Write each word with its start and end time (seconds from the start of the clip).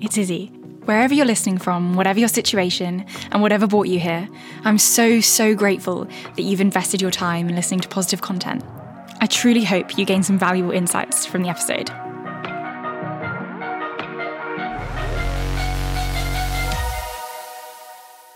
it's 0.00 0.18
Izzie. 0.18 0.46
Wherever 0.84 1.14
you're 1.14 1.26
listening 1.26 1.58
from, 1.58 1.94
whatever 1.94 2.18
your 2.20 2.28
situation, 2.28 3.04
and 3.32 3.42
whatever 3.42 3.66
brought 3.66 3.88
you 3.88 3.98
here, 3.98 4.28
I'm 4.64 4.78
so, 4.78 5.20
so 5.20 5.54
grateful 5.54 6.04
that 6.04 6.42
you've 6.42 6.60
invested 6.60 7.02
your 7.02 7.10
time 7.10 7.48
in 7.48 7.56
listening 7.56 7.80
to 7.80 7.88
positive 7.88 8.20
content. 8.20 8.64
I 9.20 9.26
truly 9.26 9.64
hope 9.64 9.98
you 9.98 10.04
gain 10.04 10.22
some 10.22 10.38
valuable 10.38 10.70
insights 10.70 11.26
from 11.26 11.42
the 11.42 11.48
episode. 11.48 11.88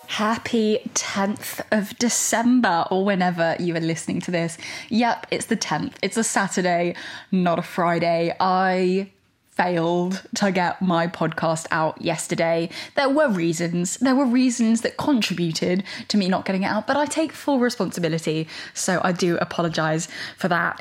Happy 0.07 0.81
10th 0.95 1.61
of 1.71 1.97
December, 1.99 2.85
or 2.91 3.05
whenever 3.05 3.57
you 3.61 3.77
are 3.77 3.81
listening 3.81 4.21
to 4.23 4.31
this. 4.31 4.59
Yep, 4.89 5.27
it's 5.31 5.47
the 5.47 5.57
10th. 5.57 5.95
It's 6.03 6.17
a 6.17 6.25
Saturday, 6.25 6.97
not 7.31 7.59
a 7.59 7.63
Friday. 7.63 8.35
I 8.41 9.13
failed 9.61 10.23
to 10.35 10.51
get 10.51 10.81
my 10.81 11.07
podcast 11.07 11.67
out 11.71 12.01
yesterday. 12.01 12.71
There 12.97 13.11
were 13.11 13.29
reasons. 13.29 13.99
There 13.99 14.15
were 14.15 14.25
reasons 14.25 14.81
that 14.81 14.97
contributed 14.97 15.85
to 16.09 16.17
me 16.17 16.29
not 16.29 16.47
getting 16.47 16.63
it 16.63 16.67
out, 16.67 16.87
but 16.87 16.97
I 16.97 17.05
take 17.05 17.31
full 17.31 17.59
responsibility. 17.59 18.49
So 18.73 19.03
I 19.05 19.13
do 19.13 19.37
apologize 19.37 20.09
for 20.39 20.49
that. 20.49 20.81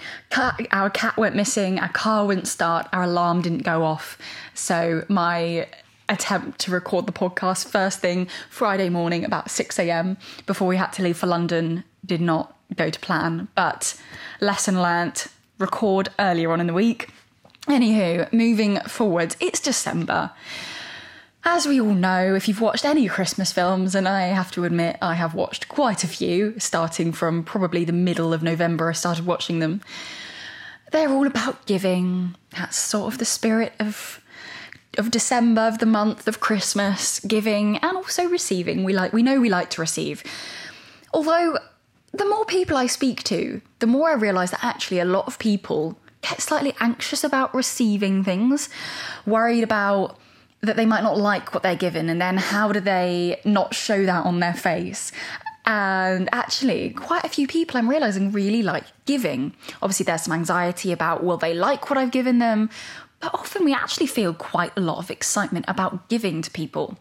Our 0.71 0.89
cat 0.91 1.17
went 1.17 1.35
missing, 1.35 1.77
our 1.77 1.89
car 1.89 2.25
wouldn't 2.25 2.47
start, 2.47 2.87
our 2.93 3.03
alarm 3.03 3.41
didn't 3.41 3.63
go 3.63 3.83
off. 3.83 4.17
So 4.53 5.03
my 5.09 5.67
attempt 6.07 6.59
to 6.59 6.71
record 6.71 7.05
the 7.05 7.11
podcast 7.11 7.67
first 7.67 7.99
thing 7.99 8.29
Friday 8.49 8.87
morning 8.87 9.25
about 9.25 9.51
6 9.51 9.77
a.m. 9.77 10.15
before 10.45 10.69
we 10.69 10.77
had 10.77 10.93
to 10.93 11.03
leave 11.03 11.17
for 11.17 11.27
London 11.27 11.83
did 12.05 12.21
not 12.21 12.55
go 12.77 12.89
to 12.89 12.99
plan. 13.01 13.49
But 13.55 13.99
lesson 14.39 14.81
learnt, 14.81 15.27
record 15.57 16.07
earlier 16.17 16.53
on 16.53 16.61
in 16.61 16.67
the 16.67 16.73
week 16.73 17.09
Anywho, 17.69 18.33
moving 18.33 18.79
forward, 18.81 19.35
it's 19.39 19.59
December. 19.59 20.31
As 21.43 21.67
we 21.67 21.79
all 21.79 21.93
know, 21.93 22.33
if 22.33 22.47
you've 22.47 22.61
watched 22.61 22.83
any 22.83 23.07
Christmas 23.07 23.51
films, 23.51 23.93
and 23.93 24.07
I 24.07 24.23
have 24.23 24.51
to 24.53 24.65
admit 24.65 24.97
I 25.03 25.13
have 25.13 25.35
watched 25.35 25.69
quite 25.69 26.03
a 26.03 26.07
few, 26.07 26.55
starting 26.57 27.11
from 27.13 27.43
probably 27.43 27.85
the 27.85 27.93
middle 27.93 28.33
of 28.33 28.41
November, 28.41 28.89
I 28.89 28.93
started 28.93 29.27
watching 29.27 29.59
them. 29.59 29.81
They're 30.91 31.11
all 31.11 31.27
about 31.27 31.67
giving. 31.67 32.35
That's 32.57 32.75
sort 32.75 33.13
of 33.13 33.19
the 33.19 33.25
spirit 33.25 33.73
of 33.79 34.19
of 34.97 35.11
December, 35.11 35.61
of 35.61 35.77
the 35.77 35.85
month 35.85 36.27
of 36.27 36.39
Christmas, 36.39 37.19
giving 37.19 37.77
and 37.77 37.95
also 37.95 38.27
receiving. 38.27 38.83
We 38.83 38.93
like 38.93 39.13
we 39.13 39.21
know 39.21 39.39
we 39.39 39.49
like 39.49 39.69
to 39.71 39.81
receive. 39.81 40.23
Although 41.13 41.59
the 42.13 42.25
more 42.25 42.45
people 42.45 42.75
I 42.75 42.87
speak 42.87 43.21
to, 43.25 43.61
the 43.77 43.87
more 43.87 44.09
I 44.09 44.13
realise 44.13 44.49
that 44.49 44.63
actually 44.63 44.99
a 44.99 45.05
lot 45.05 45.27
of 45.27 45.37
people 45.37 45.99
get 46.21 46.41
slightly 46.41 46.73
anxious 46.79 47.23
about 47.23 47.53
receiving 47.53 48.23
things, 48.23 48.69
worried 49.25 49.63
about 49.63 50.17
that 50.61 50.75
they 50.75 50.85
might 50.85 51.03
not 51.03 51.17
like 51.17 51.53
what 51.53 51.63
they're 51.63 51.75
given, 51.75 52.09
and 52.09 52.21
then 52.21 52.37
how 52.37 52.71
do 52.71 52.79
they 52.79 53.39
not 53.45 53.73
show 53.73 54.05
that 54.05 54.25
on 54.25 54.39
their 54.39 54.53
face? 54.53 55.11
And 55.65 56.27
actually, 56.31 56.89
quite 56.91 57.23
a 57.23 57.29
few 57.29 57.47
people 57.47 57.77
I'm 57.77 57.89
realizing 57.89 58.31
really 58.31 58.63
like 58.63 58.85
giving. 59.05 59.53
Obviously, 59.81 60.03
there's 60.03 60.23
some 60.23 60.33
anxiety 60.33 60.91
about 60.91 61.23
will 61.23 61.37
they 61.37 61.53
like 61.53 61.89
what 61.89 61.97
I've 61.97 62.11
given 62.11 62.39
them, 62.39 62.69
but 63.19 63.33
often 63.33 63.63
we 63.63 63.73
actually 63.73 64.07
feel 64.07 64.33
quite 64.33 64.71
a 64.75 64.81
lot 64.81 64.97
of 64.97 65.11
excitement 65.11 65.65
about 65.67 66.09
giving 66.09 66.41
to 66.41 66.51
people. 66.51 66.97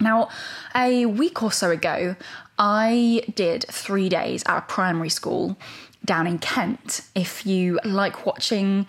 Now, 0.00 0.28
a 0.74 1.06
week 1.06 1.42
or 1.42 1.52
so 1.52 1.70
ago, 1.70 2.16
I 2.58 3.22
did 3.34 3.64
three 3.70 4.08
days 4.08 4.42
at 4.46 4.58
a 4.58 4.62
primary 4.62 5.08
school 5.08 5.56
down 6.04 6.26
in 6.26 6.38
Kent. 6.38 7.00
If 7.14 7.46
you 7.46 7.80
like 7.84 8.26
watching 8.26 8.86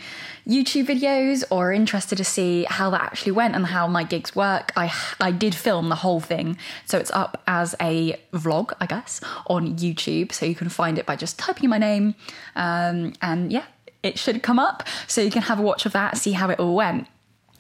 YouTube 0.48 0.88
videos 0.88 1.44
or 1.50 1.70
are 1.70 1.74
interested 1.74 2.18
to 2.18 2.24
see 2.24 2.66
how 2.70 2.90
that 2.90 3.02
actually 3.02 3.32
went 3.32 3.56
and 3.56 3.66
how 3.66 3.88
my 3.88 4.04
gigs 4.04 4.36
work, 4.36 4.72
I 4.76 4.94
I 5.20 5.32
did 5.32 5.56
film 5.56 5.90
the 5.90 5.96
whole 5.96 6.20
thing. 6.20 6.58
So 6.86 6.98
it's 6.98 7.12
up 7.12 7.42
as 7.48 7.76
a 7.82 8.20
vlog, 8.34 8.74
I 8.80 8.86
guess, 8.86 9.22
on 9.48 9.78
YouTube. 9.78 10.32
So 10.32 10.46
you 10.46 10.56
can 10.56 10.70
find 10.70 11.00
it 11.00 11.06
by 11.06 11.16
just 11.16 11.40
typing 11.40 11.70
my 11.70 11.78
name. 11.78 12.16
Um, 12.56 13.14
and 13.22 13.52
yeah, 13.52 13.66
it 14.04 14.20
should 14.20 14.44
come 14.44 14.60
up. 14.60 14.84
So 15.08 15.22
you 15.22 15.32
can 15.32 15.44
have 15.44 15.60
a 15.60 15.64
watch 15.64 15.86
of 15.86 15.94
that, 15.94 16.18
see 16.18 16.34
how 16.34 16.50
it 16.50 16.60
all 16.60 16.76
went. 16.76 17.08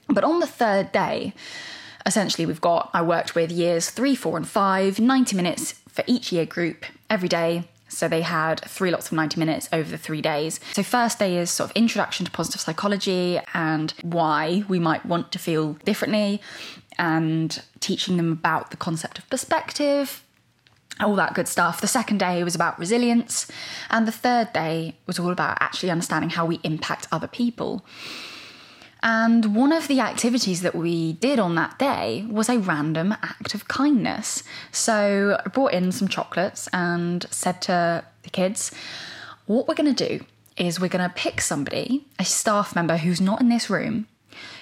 But 0.07 0.23
on 0.23 0.39
the 0.39 0.47
third 0.47 0.91
day, 0.91 1.33
essentially 2.05 2.45
we've 2.45 2.61
got 2.61 2.89
I 2.93 3.01
worked 3.01 3.35
with 3.35 3.51
years 3.51 3.89
three, 3.89 4.15
four, 4.15 4.37
and 4.37 4.47
five, 4.47 4.99
90 4.99 5.35
minutes 5.35 5.73
for 5.87 6.03
each 6.07 6.31
year 6.31 6.45
group 6.45 6.85
every 7.09 7.29
day 7.29 7.67
so 7.95 8.07
they 8.07 8.21
had 8.21 8.59
three 8.61 8.91
lots 8.91 9.07
of 9.07 9.13
90 9.13 9.39
minutes 9.39 9.69
over 9.71 9.89
the 9.89 9.97
three 9.97 10.21
days. 10.21 10.59
So, 10.73 10.83
first 10.83 11.19
day 11.19 11.37
is 11.37 11.49
sort 11.49 11.69
of 11.69 11.75
introduction 11.75 12.25
to 12.25 12.31
positive 12.31 12.61
psychology 12.61 13.39
and 13.53 13.93
why 14.01 14.63
we 14.67 14.79
might 14.79 15.05
want 15.05 15.31
to 15.31 15.39
feel 15.39 15.73
differently, 15.85 16.41
and 16.97 17.61
teaching 17.79 18.17
them 18.17 18.31
about 18.31 18.71
the 18.71 18.77
concept 18.77 19.17
of 19.17 19.29
perspective, 19.29 20.23
all 20.99 21.15
that 21.15 21.33
good 21.33 21.47
stuff. 21.47 21.81
The 21.81 21.87
second 21.87 22.19
day 22.19 22.43
was 22.43 22.55
about 22.55 22.79
resilience, 22.79 23.49
and 23.89 24.07
the 24.07 24.11
third 24.11 24.53
day 24.53 24.95
was 25.05 25.19
all 25.19 25.31
about 25.31 25.57
actually 25.59 25.89
understanding 25.89 26.29
how 26.29 26.45
we 26.45 26.59
impact 26.63 27.07
other 27.11 27.27
people. 27.27 27.85
And 29.07 29.55
one 29.55 29.71
of 29.71 29.87
the 29.87 29.99
activities 29.99 30.61
that 30.61 30.73
we 30.73 31.13
did 31.13 31.37
on 31.37 31.53
that 31.55 31.77
day 31.77 32.25
was 32.27 32.49
a 32.49 32.57
random 32.57 33.11
act 33.11 33.53
of 33.53 33.67
kindness. 33.67 34.41
So 34.71 35.39
I 35.45 35.47
brought 35.49 35.73
in 35.73 35.91
some 35.91 36.07
chocolates 36.07 36.67
and 36.73 37.23
said 37.29 37.61
to 37.63 38.03
the 38.23 38.29
kids, 38.31 38.71
what 39.45 39.67
we're 39.67 39.75
going 39.75 39.93
to 39.93 40.07
do 40.07 40.25
is 40.57 40.79
we're 40.79 40.87
going 40.87 41.07
to 41.07 41.15
pick 41.15 41.39
somebody, 41.39 42.07
a 42.17 42.25
staff 42.25 42.75
member 42.75 42.97
who's 42.97 43.21
not 43.21 43.41
in 43.41 43.49
this 43.49 43.69
room, 43.69 44.07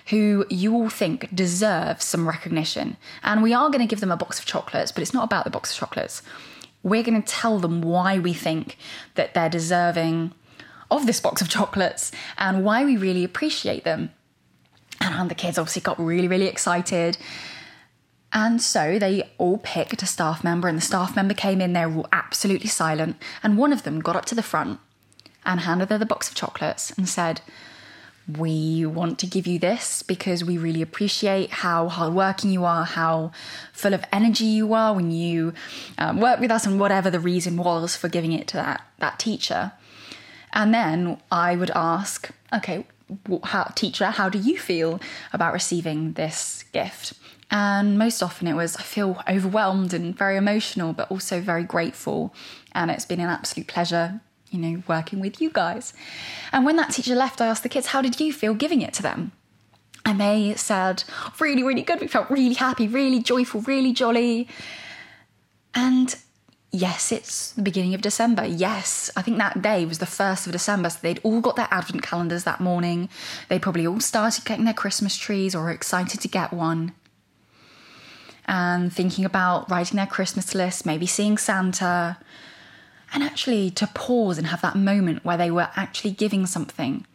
who 0.08 0.46
you 0.50 0.74
all 0.74 0.90
think 0.90 1.34
deserves 1.34 2.04
some 2.04 2.28
recognition. 2.28 2.98
And 3.24 3.44
we 3.44 3.54
are 3.54 3.70
going 3.70 3.80
to 3.80 3.88
give 3.88 4.02
them 4.02 4.12
a 4.12 4.18
box 4.18 4.40
of 4.40 4.46
chocolates, 4.46 4.92
but 4.92 5.04
it's 5.04 5.14
not 5.14 5.24
about 5.24 5.46
the 5.46 5.52
box 5.52 5.72
of 5.72 5.78
chocolates. 5.78 6.22
We're 6.84 7.04
going 7.04 7.24
to 7.24 7.34
tell 7.34 7.60
them 7.60 7.82
why 7.82 8.20
we 8.20 8.34
think 8.34 8.78
that 9.16 9.34
they're 9.34 9.48
deserving 9.48 10.34
of 10.92 11.06
this 11.06 11.22
box 11.22 11.42
of 11.42 11.48
chocolates 11.48 12.12
and 12.38 12.66
why 12.66 12.84
we 12.84 12.98
really 12.98 13.24
appreciate 13.24 13.86
them. 13.86 14.12
And 15.20 15.30
the 15.30 15.36
kids 15.36 15.58
obviously 15.58 15.82
got 15.82 16.00
really, 16.00 16.28
really 16.28 16.48
excited. 16.48 17.18
And 18.32 18.62
so 18.62 18.98
they 18.98 19.30
all 19.38 19.60
picked 19.60 20.02
a 20.02 20.08
staff 20.08 20.44
member, 20.44 20.68
and 20.68 20.78
the 20.78 20.82
staff 20.82 21.16
member 21.16 21.36
came 21.36 21.62
in, 21.62 21.74
they 21.74 21.86
were 21.86 21.98
all 21.98 22.08
absolutely 22.12 22.68
silent. 22.68 23.18
And 23.44 23.58
one 23.58 23.72
of 23.72 23.84
them 23.84 24.00
got 24.00 24.16
up 24.16 24.26
to 24.26 24.36
the 24.36 24.42
front 24.42 24.80
and 25.46 25.62
handed 25.62 25.90
her 25.90 26.00
the 26.00 26.06
box 26.06 26.30
of 26.30 26.36
chocolates 26.36 26.92
and 26.98 27.08
said, 27.08 27.42
We 28.28 28.88
want 28.88 29.20
to 29.20 29.28
give 29.28 29.46
you 29.46 29.60
this 29.60 30.02
because 30.02 30.44
we 30.44 30.58
really 30.58 30.82
appreciate 30.82 31.52
how 31.52 31.90
hardworking 31.90 32.50
you 32.50 32.66
are, 32.66 32.86
how 32.86 33.32
full 33.72 33.94
of 33.94 34.04
energy 34.12 34.46
you 34.46 34.74
are 34.74 34.96
when 34.96 35.12
you 35.12 35.54
um, 36.00 36.20
work 36.20 36.40
with 36.40 36.50
us, 36.50 36.66
and 36.66 36.80
whatever 36.80 37.12
the 37.12 37.20
reason 37.20 37.58
was 37.58 37.96
for 37.96 38.10
giving 38.10 38.32
it 38.32 38.48
to 38.48 38.58
that, 38.58 38.82
that 38.98 39.20
teacher. 39.20 39.74
And 40.54 40.74
then 40.74 41.22
I 41.32 41.56
would 41.56 41.72
ask, 41.76 42.32
okay, 42.52 42.88
how, 43.44 43.66
teacher, 43.76 44.06
how 44.06 44.30
do 44.30 44.38
you 44.38 44.58
feel 44.58 45.00
about 45.32 45.54
receiving 45.54 46.14
this 46.14 46.64
gift? 46.72 47.14
And 47.52 48.00
most 48.00 48.24
often 48.24 48.48
it 48.48 48.54
was, 48.54 48.76
I 48.78 48.82
feel 48.82 49.22
overwhelmed 49.30 49.94
and 49.94 50.18
very 50.18 50.38
emotional, 50.38 50.94
but 50.94 51.12
also 51.12 51.40
very 51.40 51.64
grateful. 51.64 52.34
And 52.72 52.90
it's 52.90 53.06
been 53.06 53.20
an 53.20 53.30
absolute 53.30 53.68
pleasure, 53.68 54.22
you 54.50 54.60
know, 54.60 54.84
working 54.88 55.20
with 55.20 55.40
you 55.40 55.50
guys. 55.52 55.94
And 56.52 56.66
when 56.66 56.78
that 56.78 56.92
teacher 56.92 57.16
left, 57.16 57.42
I 57.42 57.48
asked 57.48 57.64
the 57.64 57.70
kids, 57.70 57.88
how 57.88 58.02
did 58.02 58.20
you 58.20 58.34
feel 58.34 58.54
giving 58.54 58.82
it 58.82 58.94
to 58.96 59.04
them? 59.04 59.34
And 60.06 60.20
they 60.20 60.56
said, 60.56 61.04
really, 61.40 61.64
really 61.64 61.84
good. 61.84 62.02
We 62.02 62.08
felt 62.08 62.30
really 62.30 62.56
happy, 62.56 62.88
really 62.88 63.22
joyful, 63.22 63.62
really 63.62 63.94
jolly. 63.94 64.48
And 65.76 66.16
yes, 66.74 67.12
it's 67.12 67.52
the 67.52 67.62
beginning 67.62 67.94
of 67.94 68.02
December. 68.02 68.46
Yes, 68.46 69.10
I 69.16 69.22
think 69.22 69.38
that 69.38 69.62
day 69.62 69.86
was 69.86 70.00
the 70.00 70.06
1st 70.06 70.48
of 70.48 70.52
December. 70.52 70.90
So 70.90 70.98
they'd 71.02 71.22
all 71.24 71.40
got 71.40 71.56
their 71.56 71.68
advent 71.72 72.02
calendars 72.02 72.44
that 72.44 72.60
morning. 72.60 73.08
They 73.48 73.60
probably 73.60 73.88
all 73.88 74.02
started 74.02 74.44
getting 74.44 74.66
their 74.66 74.74
Christmas 74.74 75.16
trees 75.16 75.56
or 75.56 75.64
were 75.64 75.72
excited 75.72 76.20
to 76.20 76.28
get 76.28 76.52
one. 76.52 76.94
And 78.46 78.92
thinking 78.92 79.24
about 79.24 79.70
writing 79.70 79.98
their 79.98 80.08
Christmas 80.08 80.54
list, 80.54 80.86
maybe 80.86 81.06
seeing 81.06 81.38
Santa. 81.38 82.18
And 83.14 83.24
actually 83.24 83.70
to 83.72 83.88
pause 83.88 84.40
and 84.40 84.48
have 84.48 84.62
that 84.62 84.76
moment 84.76 85.24
where 85.24 85.38
they 85.38 85.52
were 85.52 85.70
actually 85.76 86.12
giving 86.12 86.48
something. 86.48 87.06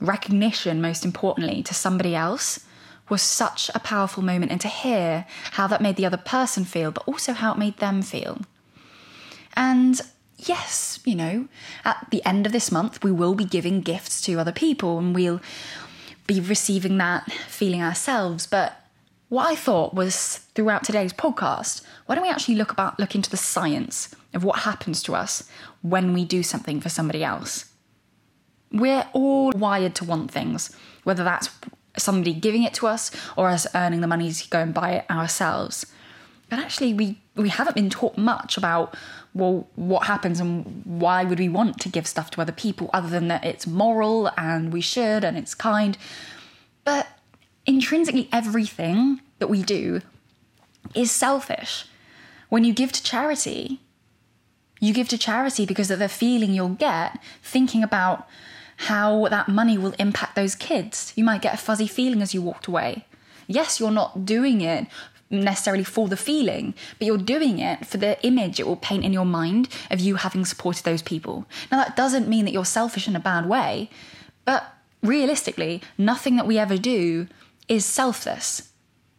Recognition, 0.00 0.82
most 0.82 1.04
importantly, 1.04 1.62
to 1.62 1.72
somebody 1.72 2.16
else 2.16 2.58
was 3.08 3.22
such 3.22 3.70
a 3.74 3.78
powerful 3.78 4.22
moment 4.22 4.50
and 4.50 4.60
to 4.60 4.68
hear 4.68 5.26
how 5.52 5.68
that 5.68 5.80
made 5.80 5.94
the 5.94 6.06
other 6.06 6.16
person 6.16 6.64
feel, 6.64 6.90
but 6.90 7.06
also 7.06 7.32
how 7.32 7.52
it 7.52 7.58
made 7.58 7.76
them 7.76 8.02
feel. 8.02 8.40
And 9.54 10.00
yes, 10.36 11.00
you 11.04 11.14
know, 11.14 11.48
at 11.84 12.06
the 12.10 12.24
end 12.24 12.46
of 12.46 12.52
this 12.52 12.70
month, 12.70 13.02
we 13.02 13.12
will 13.12 13.34
be 13.34 13.44
giving 13.44 13.80
gifts 13.80 14.20
to 14.22 14.38
other 14.38 14.52
people 14.52 14.98
and 14.98 15.14
we'll 15.14 15.40
be 16.26 16.40
receiving 16.40 16.98
that 16.98 17.30
feeling 17.48 17.82
ourselves. 17.82 18.46
But 18.46 18.80
what 19.28 19.46
I 19.46 19.54
thought 19.54 19.94
was 19.94 20.38
throughout 20.54 20.84
today's 20.84 21.12
podcast, 21.12 21.82
why 22.06 22.14
don't 22.14 22.24
we 22.24 22.30
actually 22.30 22.56
look 22.56 22.72
about 22.72 22.98
look 22.98 23.14
into 23.14 23.30
the 23.30 23.36
science 23.36 24.14
of 24.32 24.44
what 24.44 24.60
happens 24.60 25.02
to 25.04 25.14
us 25.14 25.48
when 25.82 26.12
we 26.12 26.24
do 26.24 26.42
something 26.42 26.80
for 26.80 26.88
somebody 26.88 27.24
else? 27.24 27.66
We're 28.70 29.06
all 29.12 29.52
wired 29.52 29.94
to 29.96 30.04
want 30.04 30.30
things, 30.30 30.74
whether 31.04 31.22
that's 31.22 31.48
somebody 31.96 32.34
giving 32.34 32.64
it 32.64 32.74
to 32.74 32.86
us 32.86 33.10
or 33.36 33.48
us 33.48 33.66
earning 33.74 34.00
the 34.00 34.06
money 34.06 34.32
to 34.32 34.48
go 34.50 34.60
and 34.60 34.74
buy 34.74 34.92
it 34.92 35.10
ourselves. 35.10 35.86
But 36.54 36.62
actually, 36.62 36.94
we, 36.94 37.18
we 37.34 37.48
haven't 37.48 37.74
been 37.74 37.90
taught 37.90 38.16
much 38.16 38.56
about, 38.56 38.96
well, 39.34 39.66
what 39.74 40.06
happens 40.06 40.38
and 40.38 40.82
why 40.84 41.24
would 41.24 41.40
we 41.40 41.48
want 41.48 41.80
to 41.80 41.88
give 41.88 42.06
stuff 42.06 42.30
to 42.30 42.40
other 42.40 42.52
people 42.52 42.90
other 42.92 43.08
than 43.08 43.26
that 43.26 43.44
it's 43.44 43.66
moral 43.66 44.30
and 44.36 44.72
we 44.72 44.80
should 44.80 45.24
and 45.24 45.36
it's 45.36 45.52
kind. 45.52 45.98
But 46.84 47.08
intrinsically, 47.66 48.28
everything 48.30 49.20
that 49.40 49.48
we 49.48 49.64
do 49.64 50.00
is 50.94 51.10
selfish. 51.10 51.86
When 52.50 52.62
you 52.62 52.72
give 52.72 52.92
to 52.92 53.02
charity, 53.02 53.80
you 54.78 54.94
give 54.94 55.08
to 55.08 55.18
charity 55.18 55.66
because 55.66 55.90
of 55.90 55.98
the 55.98 56.08
feeling 56.08 56.54
you'll 56.54 56.68
get 56.68 57.18
thinking 57.42 57.82
about 57.82 58.28
how 58.76 59.26
that 59.26 59.48
money 59.48 59.76
will 59.76 59.96
impact 59.98 60.36
those 60.36 60.54
kids. 60.54 61.12
You 61.16 61.24
might 61.24 61.42
get 61.42 61.54
a 61.54 61.56
fuzzy 61.56 61.88
feeling 61.88 62.22
as 62.22 62.32
you 62.32 62.42
walked 62.42 62.68
away. 62.68 63.06
Yes, 63.48 63.80
you're 63.80 63.90
not 63.90 64.24
doing 64.24 64.60
it 64.60 64.86
necessarily 65.30 65.84
for 65.84 66.08
the 66.08 66.16
feeling, 66.16 66.74
but 66.98 67.06
you're 67.06 67.18
doing 67.18 67.58
it 67.58 67.86
for 67.86 67.96
the 67.96 68.24
image 68.26 68.60
it 68.60 68.66
will 68.66 68.76
paint 68.76 69.04
in 69.04 69.12
your 69.12 69.24
mind 69.24 69.68
of 69.90 70.00
you 70.00 70.16
having 70.16 70.44
supported 70.44 70.84
those 70.84 71.02
people. 71.02 71.46
Now, 71.70 71.78
that 71.78 71.96
doesn't 71.96 72.28
mean 72.28 72.44
that 72.44 72.52
you're 72.52 72.64
selfish 72.64 73.08
in 73.08 73.16
a 73.16 73.20
bad 73.20 73.46
way, 73.46 73.90
but 74.44 74.74
realistically, 75.02 75.82
nothing 75.98 76.36
that 76.36 76.46
we 76.46 76.58
ever 76.58 76.76
do 76.76 77.26
is 77.68 77.84
selfless. 77.84 78.70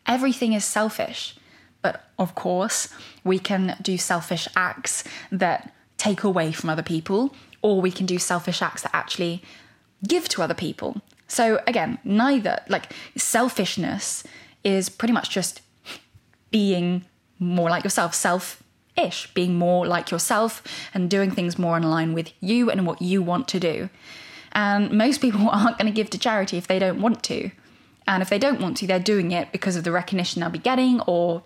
Everything 0.06 0.54
is 0.54 0.66
selfish. 0.66 1.36
But 1.82 2.04
of 2.18 2.36
course, 2.36 2.90
we 3.24 3.40
can 3.40 3.78
do 3.82 3.98
selfish 3.98 4.48
acts 4.56 5.04
that 5.32 5.74
take 5.98 6.24
away 6.24 6.52
from 6.52 6.70
other 6.70 6.84
people, 6.84 7.36
or 7.62 7.82
we 7.82 7.92
can 7.92 8.06
do 8.06 8.20
selfish 8.20 8.62
acts 8.62 8.82
that 8.84 8.96
actually 8.96 9.44
give 10.08 10.28
to 10.30 10.42
other 10.42 10.54
people. 10.54 11.02
So 11.28 11.62
again, 11.68 12.00
neither, 12.04 12.60
like 12.70 12.92
selfishness 13.16 14.24
is 14.64 14.90
pretty 14.90 15.14
much 15.14 15.30
just 15.30 15.62
being 16.56 17.04
more 17.38 17.70
like 17.70 17.84
yourself, 17.84 18.16
self 18.16 18.64
ish, 18.96 19.28
being 19.34 19.56
more 19.56 19.86
like 19.86 20.10
yourself 20.10 20.64
and 20.94 21.10
doing 21.10 21.30
things 21.30 21.60
more 21.60 21.76
in 21.76 21.84
line 21.84 22.14
with 22.14 22.32
you 22.40 22.72
and 22.72 22.88
what 22.88 23.02
you 23.02 23.22
want 23.22 23.50
to 23.50 23.60
do. 23.60 23.90
And 24.54 24.90
most 24.90 25.20
people 25.20 25.50
aren't 25.52 25.78
going 25.78 25.92
to 25.92 25.94
give 25.94 26.10
to 26.12 26.18
charity 26.18 26.56
if 26.56 26.66
they 26.66 26.80
don't 26.80 27.02
want 27.02 27.24
to. 27.24 27.52
And 28.08 28.24
if 28.24 28.30
they 28.30 28.40
don't 28.40 28.62
want 28.62 28.78
to, 28.78 28.88
they're 28.88 29.00
doing 29.00 29.34
it 29.34 29.52
because 29.52 29.76
of 29.76 29.84
the 29.84 29.92
recognition 29.92 30.40
they'll 30.40 30.50
be 30.50 30.58
getting 30.58 31.02
or 31.02 31.44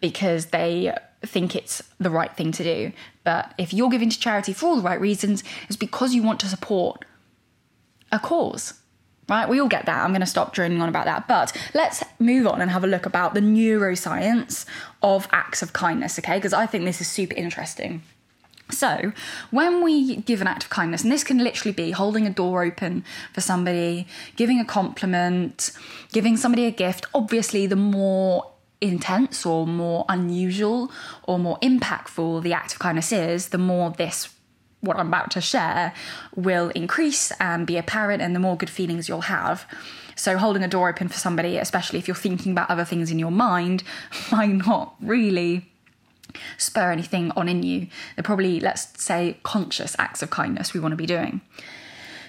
because 0.00 0.46
they 0.46 0.96
think 1.22 1.56
it's 1.56 1.82
the 1.98 2.10
right 2.10 2.32
thing 2.36 2.52
to 2.52 2.62
do. 2.62 2.92
But 3.24 3.54
if 3.58 3.74
you're 3.74 3.90
giving 3.90 4.10
to 4.10 4.20
charity 4.20 4.52
for 4.52 4.66
all 4.66 4.76
the 4.76 4.82
right 4.82 5.00
reasons, 5.00 5.42
it's 5.66 5.76
because 5.76 6.14
you 6.14 6.22
want 6.22 6.38
to 6.40 6.46
support 6.46 7.04
a 8.12 8.20
cause. 8.20 8.74
Right? 9.28 9.48
We 9.48 9.60
all 9.60 9.68
get 9.68 9.86
that. 9.86 10.04
I'm 10.04 10.10
going 10.10 10.20
to 10.20 10.26
stop 10.26 10.52
droning 10.52 10.80
on 10.80 10.88
about 10.88 11.06
that. 11.06 11.26
But 11.26 11.56
let's 11.74 12.04
move 12.20 12.46
on 12.46 12.60
and 12.60 12.70
have 12.70 12.84
a 12.84 12.86
look 12.86 13.06
about 13.06 13.34
the 13.34 13.40
neuroscience 13.40 14.64
of 15.02 15.26
acts 15.32 15.62
of 15.62 15.72
kindness, 15.72 16.18
okay? 16.20 16.36
Because 16.36 16.52
I 16.52 16.66
think 16.66 16.84
this 16.84 17.00
is 17.00 17.08
super 17.08 17.34
interesting. 17.34 18.02
So, 18.70 19.12
when 19.50 19.82
we 19.82 20.16
give 20.16 20.40
an 20.40 20.48
act 20.48 20.64
of 20.64 20.70
kindness, 20.70 21.04
and 21.04 21.12
this 21.12 21.22
can 21.22 21.38
literally 21.38 21.72
be 21.72 21.92
holding 21.92 22.26
a 22.26 22.30
door 22.30 22.64
open 22.64 23.04
for 23.32 23.40
somebody, 23.40 24.08
giving 24.34 24.58
a 24.58 24.64
compliment, 24.64 25.70
giving 26.12 26.36
somebody 26.36 26.66
a 26.66 26.72
gift, 26.72 27.06
obviously, 27.14 27.66
the 27.66 27.76
more 27.76 28.50
intense 28.80 29.46
or 29.46 29.66
more 29.66 30.04
unusual 30.08 30.90
or 31.22 31.38
more 31.38 31.58
impactful 31.60 32.42
the 32.42 32.52
act 32.52 32.72
of 32.72 32.78
kindness 32.78 33.12
is, 33.12 33.48
the 33.48 33.58
more 33.58 33.90
this, 33.90 34.34
what 34.86 34.98
I'm 34.98 35.08
about 35.08 35.30
to 35.32 35.40
share, 35.40 35.92
will 36.34 36.70
increase 36.70 37.32
and 37.40 37.66
be 37.66 37.76
apparent, 37.76 38.22
and 38.22 38.34
the 38.34 38.40
more 38.40 38.56
good 38.56 38.70
feelings 38.70 39.08
you'll 39.08 39.22
have. 39.22 39.66
So, 40.14 40.38
holding 40.38 40.62
a 40.62 40.68
door 40.68 40.88
open 40.88 41.08
for 41.08 41.18
somebody, 41.18 41.58
especially 41.58 41.98
if 41.98 42.08
you're 42.08 42.14
thinking 42.14 42.52
about 42.52 42.70
other 42.70 42.84
things 42.84 43.10
in 43.10 43.18
your 43.18 43.30
mind, 43.30 43.82
might 44.32 44.66
not 44.66 44.94
really 45.00 45.70
spur 46.56 46.90
anything 46.90 47.30
on 47.32 47.48
in 47.48 47.62
you. 47.62 47.88
They're 48.14 48.22
probably, 48.22 48.60
let's 48.60 49.02
say, 49.02 49.38
conscious 49.42 49.94
acts 49.98 50.22
of 50.22 50.30
kindness 50.30 50.74
we 50.74 50.80
want 50.80 50.92
to 50.92 50.96
be 50.96 51.06
doing. 51.06 51.42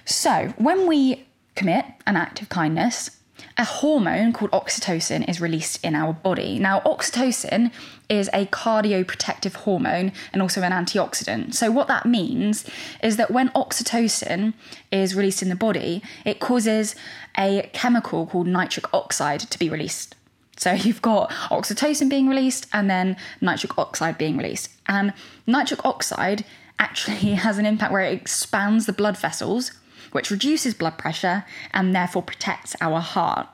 So, 0.06 0.54
when 0.57 0.88
we 0.88 1.25
commit 1.56 1.86
an 2.06 2.18
act 2.18 2.42
of 2.42 2.50
kindness, 2.50 3.12
a 3.57 3.63
hormone 3.63 4.34
called 4.34 4.51
oxytocin 4.51 5.28
is 5.28 5.42
released 5.42 5.84
in 5.84 5.95
our 5.95 6.13
body. 6.13 6.60
Now, 6.60 6.81
oxytocin 6.81 7.72
is 8.10 8.30
a 8.34 8.45
cardioprotective 8.48 9.54
hormone 9.54 10.12
and 10.34 10.42
also 10.42 10.62
an 10.62 10.72
antioxidant. 10.72 11.54
So, 11.54 11.72
what 11.72 11.88
that 11.88 12.06
means 12.06 12.66
is 13.01 13.18
that 13.18 13.31
when 13.31 13.50
oxytocin 13.50 14.54
is 14.92 15.16
released 15.16 15.42
in 15.42 15.50
the 15.50 15.56
body, 15.56 16.01
it 16.25 16.39
causes 16.39 16.95
a 17.38 17.69
chemical 17.74 18.28
called 18.28 18.48
nitric 18.48 18.94
oxide 18.94 19.40
to 19.42 19.60
be 19.60 19.69
released. 19.69 20.16
So 20.57 20.72
you've 20.86 21.01
got 21.01 21.30
oxytocin 21.30 22.10
being 22.10 22.28
released 22.28 22.68
and 22.74 22.90
then 22.90 23.16
nitric 23.40 23.78
oxide 23.78 24.18
being 24.18 24.38
released. 24.38 24.69
And 24.88 25.13
nitric 25.45 25.86
oxide 25.86 26.44
actually 26.80 27.16
has 27.45 27.57
an 27.57 27.66
impact 27.66 27.92
where 27.92 28.01
it 28.01 28.13
expands 28.13 28.86
the 28.86 28.94
blood 28.94 29.18
vessels, 29.18 29.72
which 30.12 30.31
reduces 30.31 30.74
blood 30.74 30.98
pressure 30.98 31.45
and 31.71 31.95
therefore 31.95 32.21
protects 32.21 32.75
our 32.81 33.00
heart. 33.00 33.48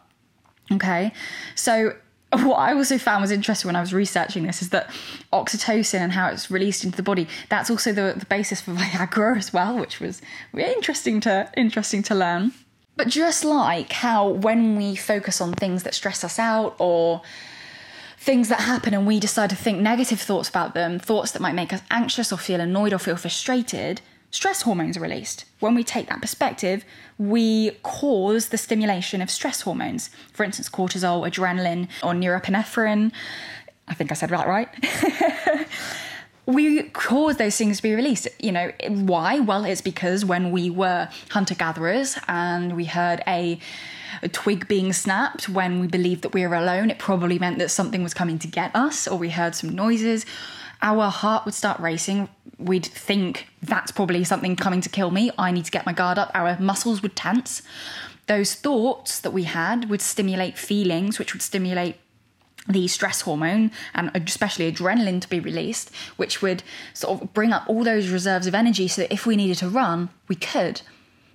Okay, 0.72 1.12
so 1.56 1.96
what 2.32 2.56
I 2.56 2.74
also 2.74 2.98
found 2.98 3.22
was 3.22 3.32
interesting 3.32 3.68
when 3.68 3.76
I 3.76 3.82
was 3.82 3.94
researching 3.94 4.44
this 4.44 4.62
is 4.62 4.70
that 4.70 4.90
oxytocin 5.32 6.00
and 6.00 6.12
how 6.12 6.30
it's 6.30 6.50
released 6.50 6.84
into 6.84 6.98
the 6.98 7.04
body, 7.04 7.28
that's 7.50 7.70
also 7.70 7.94
the, 7.94 8.14
the 8.18 8.26
basis 8.26 8.62
for 8.62 8.72
Viagra 8.74 9.38
as 9.38 9.54
well, 9.54 9.78
which 9.78 10.00
was 10.00 10.22
really 10.52 10.74
interesting 10.74 11.20
to 11.22 11.52
interesting 11.56 12.02
to 12.04 12.16
learn. 12.16 12.54
But 12.96 13.08
just 13.08 13.44
like 13.44 13.92
how 13.92 14.28
when 14.28 14.76
we 14.76 14.96
focus 14.96 15.42
on 15.42 15.54
things 15.54 15.84
that 15.84 15.96
stress 15.96 16.24
us 16.24 16.38
out 16.38 16.76
or 16.78 17.22
things 18.18 18.50
that 18.50 18.62
happen 18.62 18.94
and 18.94 19.06
we 19.06 19.20
decide 19.20 19.50
to 19.50 19.56
think 19.56 19.80
negative 19.80 20.22
thoughts 20.22 20.48
about 20.48 20.74
them, 20.74 21.00
thoughts 21.00 21.32
that 21.32 21.42
might 21.42 21.56
make 21.56 21.74
us 21.74 21.82
anxious 21.92 22.32
or 22.32 22.38
feel 22.38 22.62
annoyed 22.62 22.94
or 22.94 23.00
feel 23.00 23.18
frustrated, 23.18 24.02
stress 24.34 24.64
hormones 24.64 24.98
are 24.98 25.02
released. 25.02 25.46
When 25.60 25.76
we 25.76 25.84
take 25.84 26.10
that 26.10 26.20
perspective, 26.20 26.84
we 27.20 27.72
cause 27.84 28.50
the 28.50 28.58
stimulation 28.58 29.22
of 29.22 29.30
stress 29.30 29.62
hormones. 29.62 30.10
For 30.34 30.44
instance, 30.44 30.70
cortisol, 30.70 31.30
adrenaline, 31.30 31.88
or 32.02 32.14
norepinephrine. 32.14 33.12
I 33.88 33.94
think 33.94 34.12
I 34.12 34.16
said 34.16 34.30
that 34.30 34.48
right. 34.48 34.70
we 36.48 36.82
cause 36.82 37.38
those 37.38 37.56
things 37.56 37.78
to 37.78 37.84
be 37.84 37.94
released. 37.94 38.28
You 38.40 38.52
know, 38.54 38.72
why? 38.88 39.40
Well, 39.40 39.66
it's 39.66 39.82
because 39.82 40.26
when 40.26 40.52
we 40.52 40.72
were 40.72 41.10
hunter 41.30 41.54
gatherers 41.54 42.18
and 42.28 42.76
we 42.76 42.86
heard 42.86 43.22
a, 43.28 43.60
a, 44.24 44.30
twig 44.30 44.68
being 44.68 44.94
snapped 44.94 45.48
when 45.48 45.80
we 45.80 45.86
believed 45.86 46.24
that 46.24 46.34
we 46.34 46.48
were 46.48 46.56
alone, 46.56 46.90
it 46.90 46.98
probably 46.98 47.38
meant 47.38 47.60
that 47.60 47.70
something 47.70 48.02
was 48.02 48.16
coming 48.16 48.40
to 48.40 48.48
get 48.48 48.76
us, 48.76 49.08
or 49.08 49.16
we 49.20 49.30
heard 49.30 49.54
some 49.54 49.70
noises. 49.70 50.26
Our 50.82 51.10
heart 51.10 51.46
would 51.46 51.54
start 51.54 51.80
racing. 51.80 52.30
We'd 52.58 52.86
think 52.86 53.48
that's 53.62 53.92
probably 53.92 54.24
something 54.24 54.56
coming 54.56 54.82
to 54.82 54.90
kill 54.90 55.12
me. 55.12 55.32
I 55.38 55.52
need 55.52 55.66
to 55.66 55.72
get 55.72 55.86
my 55.86 55.94
guard 55.94 56.18
up. 56.18 56.32
Our 56.34 56.60
muscles 56.60 57.02
would 57.02 57.16
tense. 57.16 57.62
Those 58.28 58.54
thoughts 58.54 59.20
that 59.20 59.32
we 59.32 59.44
had 59.44 59.90
would 59.90 60.02
stimulate 60.02 60.58
feelings, 60.58 61.20
which 61.20 61.34
would 61.34 61.42
stimulate 61.42 61.98
the 62.68 62.88
stress 62.88 63.22
hormone 63.22 63.72
and 63.94 64.10
especially 64.16 64.72
adrenaline 64.72 65.20
to 65.22 65.30
be 65.30 65.40
released, 65.40 65.92
which 66.16 66.42
would 66.42 66.64
sort 66.94 67.22
of 67.22 67.34
bring 67.34 67.52
up 67.52 67.68
all 67.68 67.84
those 67.84 68.10
reserves 68.10 68.48
of 68.48 68.56
energy 68.56 68.88
so 68.88 69.02
that 69.02 69.12
if 69.12 69.26
we 69.26 69.36
needed 69.36 69.58
to 69.58 69.68
run, 69.68 70.10
we 70.28 70.36
could. 70.36 70.82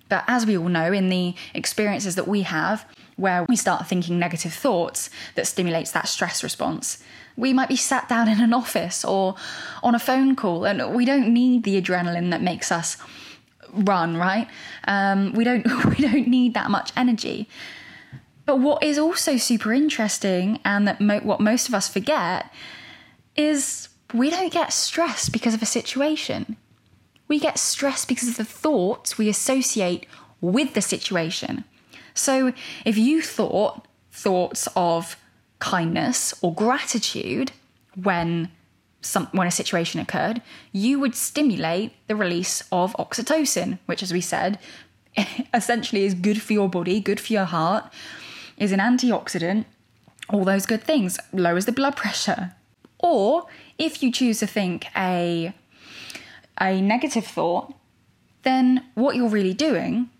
But 0.09 0.25
as 0.27 0.47
we 0.47 0.57
all 0.57 0.69
know, 0.69 0.93
in 0.93 1.11
the 1.11 1.35
experiences 1.53 2.15
that 2.15 2.27
we 2.27 2.43
have, 2.43 2.87
where 3.19 3.45
we 3.49 3.57
start 3.57 3.87
thinking 3.87 4.19
negative 4.19 4.55
thoughts 4.55 5.11
that 5.35 5.47
stimulates 5.47 5.91
that 5.91 6.09
stress 6.09 6.43
response, 6.43 7.03
we 7.37 7.53
might 7.53 7.69
be 7.69 7.77
sat 7.77 8.09
down 8.09 8.29
in 8.29 8.41
an 8.41 8.53
office 8.53 9.05
or 9.05 9.35
on 9.83 9.95
a 9.95 9.99
phone 9.99 10.35
call, 10.35 10.65
and 10.65 10.95
we 10.95 11.05
don't 11.05 11.33
need 11.33 11.65
the 11.65 11.81
adrenaline 11.81 12.31
that 12.31 12.43
makes 12.43 12.73
us 12.73 12.97
run, 13.73 14.17
right? 14.17 14.49
Um, 14.87 15.33
we 15.33 15.45
don't 15.45 15.65
we 15.87 15.97
don't 15.97 16.29
need 16.29 16.55
that 16.55 16.71
much 16.71 16.93
energy. 16.97 17.49
But 18.47 18.61
what 18.61 18.83
is 18.83 18.99
also 18.99 19.37
super 19.37 19.73
interesting, 19.73 20.59
and 20.65 20.89
that 20.89 21.01
mo- 21.01 21.21
what 21.21 21.41
most 21.41 21.69
of 21.69 21.75
us 21.75 21.89
forget, 21.89 22.51
is 23.37 23.89
we 24.15 24.31
don't 24.31 24.53
get 24.53 24.73
stressed 24.73 25.33
because 25.33 25.55
of 25.55 25.63
a 25.63 25.67
situation. 25.67 26.57
We 27.29 27.39
get 27.39 27.59
stressed 27.59 28.09
because 28.09 28.29
of 28.29 28.37
the 28.37 28.45
thoughts 28.45 29.19
we 29.19 29.29
associate 29.29 30.07
with 30.41 30.73
the 30.73 30.81
situation. 30.81 31.65
So 32.15 32.53
if 32.85 32.99
you 32.99 33.23
thought 33.23 33.87
thoughts 34.11 34.69
of 34.75 35.17
kindness 35.59 36.35
or 36.43 36.55
gratitude 36.55 37.53
when 37.95 38.51
some, 39.01 39.29
when 39.33 39.47
a 39.47 39.51
situation 39.51 40.01
occurred, 40.01 40.43
you 40.73 40.99
would 40.99 41.15
stimulate 41.15 41.93
the 42.09 42.17
release 42.17 42.63
of 42.73 42.95
oxytocin, 42.95 43.79
which, 43.87 44.03
as 44.03 44.13
we 44.13 44.21
said, 44.21 44.59
essentially 45.55 46.05
is 46.05 46.15
good 46.15 46.43
for 46.43 46.53
your 46.53 46.69
body, 46.69 47.01
good 47.01 47.21
for 47.21 47.33
your 47.33 47.45
heart, 47.45 47.93
is 48.57 48.73
an 48.73 48.81
antioxidant, 48.81 49.65
all 50.31 50.45
those 50.45 50.67
good 50.67 50.83
things, 50.83 51.19
lowers 51.33 51.65
the 51.65 51.73
blood 51.73 51.97
pressure. 51.97 52.53
Or 52.99 53.47
if 53.79 54.03
you 54.03 54.11
choose 54.11 54.41
to 54.41 54.47
think 54.47 54.87
a, 54.97 55.55
a 56.61 56.81
negative 56.81 57.25
thought, 57.25 57.73
then 58.43 58.85
what 58.95 59.15
you're 59.17 59.29
really 59.29 59.55
doing 59.55 60.11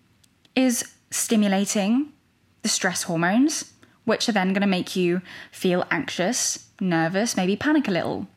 is 0.55 0.93
stimulating 1.11 2.11
the 2.61 2.69
stress 2.69 3.03
hormones, 3.03 3.73
which 4.05 4.27
are 4.27 4.33
then 4.33 4.53
going 4.53 4.61
to 4.61 4.67
make 4.67 4.95
you 4.95 5.21
feel 5.51 5.85
anxious, 5.91 6.67
nervous, 6.79 7.37
maybe 7.37 7.55
panic 7.55 7.87
a 7.87 7.91
little. 7.91 8.27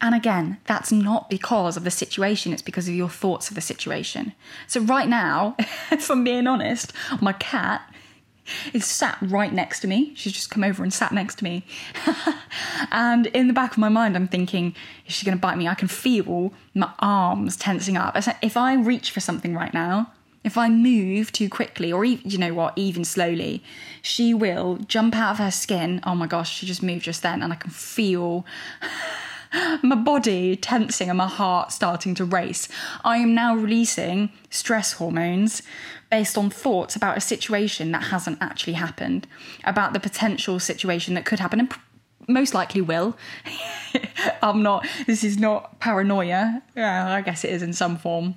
And 0.00 0.16
again, 0.16 0.58
that's 0.66 0.90
not 0.90 1.30
because 1.30 1.76
of 1.76 1.84
the 1.84 1.90
situation, 1.90 2.52
it's 2.52 2.60
because 2.60 2.88
of 2.88 2.94
your 2.94 3.08
thoughts 3.08 3.48
of 3.48 3.54
the 3.54 3.60
situation. 3.60 4.32
So, 4.66 4.80
right 4.80 5.08
now, 5.08 5.54
if 5.92 6.10
I'm 6.10 6.24
being 6.24 6.48
honest, 6.48 6.92
my 7.20 7.32
cat 7.34 7.88
is 8.72 8.84
sat 8.84 9.16
right 9.20 9.52
next 9.52 9.80
to 9.80 9.86
me. 9.86 10.12
She's 10.16 10.32
just 10.32 10.50
come 10.50 10.64
over 10.64 10.82
and 10.82 10.92
sat 10.92 11.12
next 11.12 11.36
to 11.38 11.44
me. 11.44 11.64
and 12.90 13.26
in 13.28 13.46
the 13.46 13.52
back 13.52 13.72
of 13.72 13.78
my 13.78 13.88
mind, 13.88 14.16
I'm 14.16 14.26
thinking, 14.26 14.74
is 15.06 15.14
she 15.14 15.24
going 15.24 15.36
to 15.36 15.40
bite 15.40 15.56
me? 15.56 15.68
I 15.68 15.74
can 15.74 15.86
feel 15.86 16.52
my 16.74 16.90
arms 16.98 17.56
tensing 17.56 17.96
up. 17.96 18.16
If 18.42 18.56
I 18.56 18.74
reach 18.74 19.12
for 19.12 19.20
something 19.20 19.54
right 19.54 19.72
now, 19.72 20.12
if 20.44 20.58
I 20.58 20.68
move 20.68 21.32
too 21.32 21.48
quickly, 21.48 21.92
or 21.92 22.04
even, 22.04 22.30
you 22.30 22.38
know 22.38 22.54
what, 22.54 22.72
even 22.76 23.04
slowly, 23.04 23.62
she 24.00 24.34
will 24.34 24.76
jump 24.86 25.16
out 25.16 25.32
of 25.32 25.38
her 25.38 25.50
skin. 25.50 26.00
Oh 26.04 26.14
my 26.14 26.26
gosh, 26.26 26.52
she 26.52 26.66
just 26.66 26.82
moved 26.82 27.04
just 27.04 27.22
then, 27.22 27.42
and 27.42 27.52
I 27.52 27.56
can 27.56 27.70
feel 27.70 28.44
my 29.82 29.94
body 29.96 30.56
tensing 30.56 31.08
and 31.08 31.18
my 31.18 31.28
heart 31.28 31.72
starting 31.72 32.14
to 32.16 32.24
race. 32.24 32.68
I 33.04 33.18
am 33.18 33.34
now 33.34 33.54
releasing 33.54 34.30
stress 34.50 34.94
hormones 34.94 35.62
based 36.10 36.36
on 36.36 36.50
thoughts 36.50 36.96
about 36.96 37.16
a 37.16 37.20
situation 37.20 37.92
that 37.92 38.04
hasn't 38.04 38.38
actually 38.40 38.74
happened, 38.74 39.26
about 39.64 39.92
the 39.92 40.00
potential 40.00 40.58
situation 40.58 41.14
that 41.14 41.24
could 41.24 41.38
happen 41.38 41.60
and 41.60 41.72
most 42.28 42.54
likely 42.54 42.80
will. 42.80 43.16
I'm 44.42 44.62
not, 44.62 44.86
this 45.06 45.24
is 45.24 45.38
not 45.38 45.80
paranoia. 45.80 46.62
Yeah, 46.76 47.12
I 47.12 47.20
guess 47.20 47.44
it 47.44 47.50
is 47.50 47.62
in 47.62 47.72
some 47.72 47.96
form. 47.96 48.34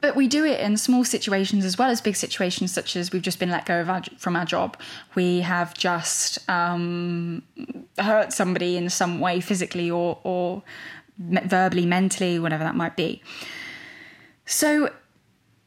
But 0.00 0.16
we 0.16 0.28
do 0.28 0.44
it 0.44 0.60
in 0.60 0.76
small 0.76 1.04
situations 1.04 1.64
as 1.64 1.78
well 1.78 1.90
as 1.90 2.00
big 2.00 2.16
situations, 2.16 2.72
such 2.72 2.96
as 2.96 3.12
we've 3.12 3.22
just 3.22 3.38
been 3.38 3.50
let 3.50 3.66
go 3.66 3.84
our, 3.84 4.02
from 4.18 4.36
our 4.36 4.44
job. 4.44 4.76
We 5.14 5.40
have 5.40 5.74
just 5.74 6.38
um, 6.48 7.42
hurt 7.98 8.32
somebody 8.32 8.76
in 8.76 8.88
some 8.90 9.20
way, 9.20 9.40
physically 9.40 9.90
or, 9.90 10.18
or 10.22 10.62
verbally, 11.18 11.86
mentally, 11.86 12.38
whatever 12.38 12.64
that 12.64 12.74
might 12.74 12.96
be. 12.96 13.22
So, 14.44 14.92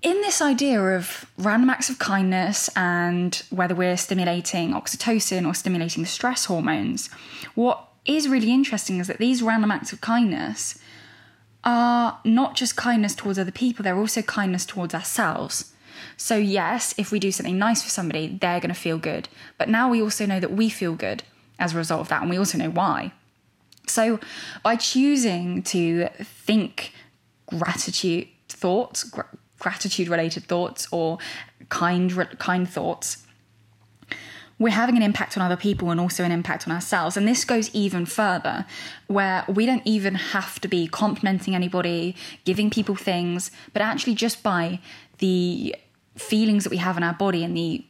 in 0.01 0.21
this 0.21 0.41
idea 0.41 0.81
of 0.81 1.25
random 1.37 1.69
acts 1.69 1.89
of 1.89 1.99
kindness 1.99 2.69
and 2.75 3.35
whether 3.49 3.75
we're 3.75 3.97
stimulating 3.97 4.71
oxytocin 4.71 5.45
or 5.45 5.53
stimulating 5.53 6.03
the 6.03 6.09
stress 6.09 6.45
hormones, 6.45 7.09
what 7.55 7.85
is 8.05 8.29
really 8.29 8.51
interesting 8.51 8.99
is 8.99 9.07
that 9.07 9.17
these 9.17 9.41
random 9.41 9.71
acts 9.71 9.91
of 9.91 9.99
kindness 9.99 10.79
are 11.63 12.19
not 12.23 12.55
just 12.55 12.75
kindness 12.75 13.15
towards 13.15 13.37
other 13.37 13.51
people, 13.51 13.83
they're 13.83 13.97
also 13.97 14.21
kindness 14.21 14.65
towards 14.65 14.93
ourselves. 14.93 15.73
So, 16.15 16.35
yes, 16.35 16.93
if 16.97 17.11
we 17.11 17.19
do 17.19 17.31
something 17.31 17.57
nice 17.57 17.83
for 17.83 17.89
somebody, 17.89 18.27
they're 18.27 18.59
going 18.59 18.73
to 18.73 18.79
feel 18.79 18.97
good. 18.97 19.29
But 19.57 19.69
now 19.69 19.89
we 19.89 20.01
also 20.01 20.25
know 20.25 20.39
that 20.39 20.51
we 20.51 20.69
feel 20.69 20.95
good 20.95 21.23
as 21.57 21.73
a 21.73 21.77
result 21.77 22.01
of 22.01 22.07
that, 22.09 22.21
and 22.21 22.29
we 22.29 22.37
also 22.37 22.57
know 22.57 22.69
why. 22.69 23.11
So, 23.87 24.19
by 24.63 24.75
choosing 24.75 25.63
to 25.63 26.09
think 26.23 26.93
gratitude 27.47 28.27
thoughts, 28.47 29.03
gr- 29.03 29.21
gratitude 29.59 30.07
related 30.07 30.45
thoughts, 30.45 30.87
or 30.91 31.17
kind, 31.69 32.37
kind 32.37 32.69
thoughts, 32.69 33.25
we're 34.59 34.69
having 34.69 34.97
an 34.97 35.01
impact 35.01 35.37
on 35.37 35.43
other 35.43 35.55
people 35.55 35.89
and 35.89 35.99
also 35.99 36.23
an 36.23 36.31
impact 36.31 36.67
on 36.67 36.73
ourselves. 36.73 37.15
And 37.15 37.27
this 37.27 37.45
goes 37.45 37.73
even 37.73 38.05
further, 38.05 38.65
where 39.07 39.45
we 39.47 39.65
don't 39.65 39.81
even 39.85 40.15
have 40.15 40.59
to 40.61 40.67
be 40.67 40.87
complimenting 40.87 41.55
anybody, 41.55 42.15
giving 42.43 42.69
people 42.69 42.95
things, 42.95 43.51
but 43.71 43.81
actually 43.81 44.15
just 44.15 44.43
by 44.43 44.79
the 45.19 45.75
feelings 46.15 46.65
that 46.65 46.69
we 46.69 46.77
have 46.77 46.97
in 46.97 47.03
our 47.03 47.13
body 47.13 47.43
and 47.43 47.55
the 47.55 47.85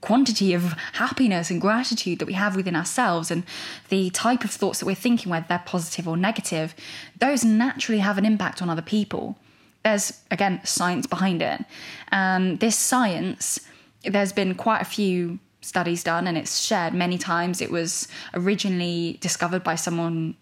quantity 0.00 0.52
of 0.52 0.72
happiness 0.94 1.48
and 1.48 1.60
gratitude 1.60 2.18
that 2.18 2.26
we 2.26 2.32
have 2.32 2.56
within 2.56 2.74
ourselves 2.74 3.30
and 3.30 3.44
the 3.88 4.10
type 4.10 4.42
of 4.42 4.50
thoughts 4.50 4.80
that 4.80 4.86
we're 4.86 4.96
thinking, 4.96 5.30
whether 5.30 5.46
they're 5.48 5.62
positive 5.64 6.08
or 6.08 6.16
negative, 6.16 6.74
those 7.20 7.44
naturally 7.44 8.00
have 8.00 8.18
an 8.18 8.26
impact 8.26 8.60
on 8.60 8.68
other 8.68 8.82
people. 8.82 9.38
There's, 9.84 10.20
again, 10.30 10.60
science 10.64 11.06
behind 11.06 11.40
it. 11.40 11.64
And 12.10 12.58
this 12.58 12.76
science, 12.76 13.60
there's 14.02 14.32
been 14.32 14.56
quite 14.56 14.82
a 14.82 14.84
few 14.84 15.38
studies 15.60 16.02
done 16.02 16.26
and 16.26 16.38
it's 16.38 16.60
shared 16.60 16.94
many 16.94 17.18
times. 17.18 17.60
It 17.60 17.70
was 17.70 18.08
originally 18.34 19.18
discovered 19.20 19.62
by 19.62 19.74
someone 19.74 20.36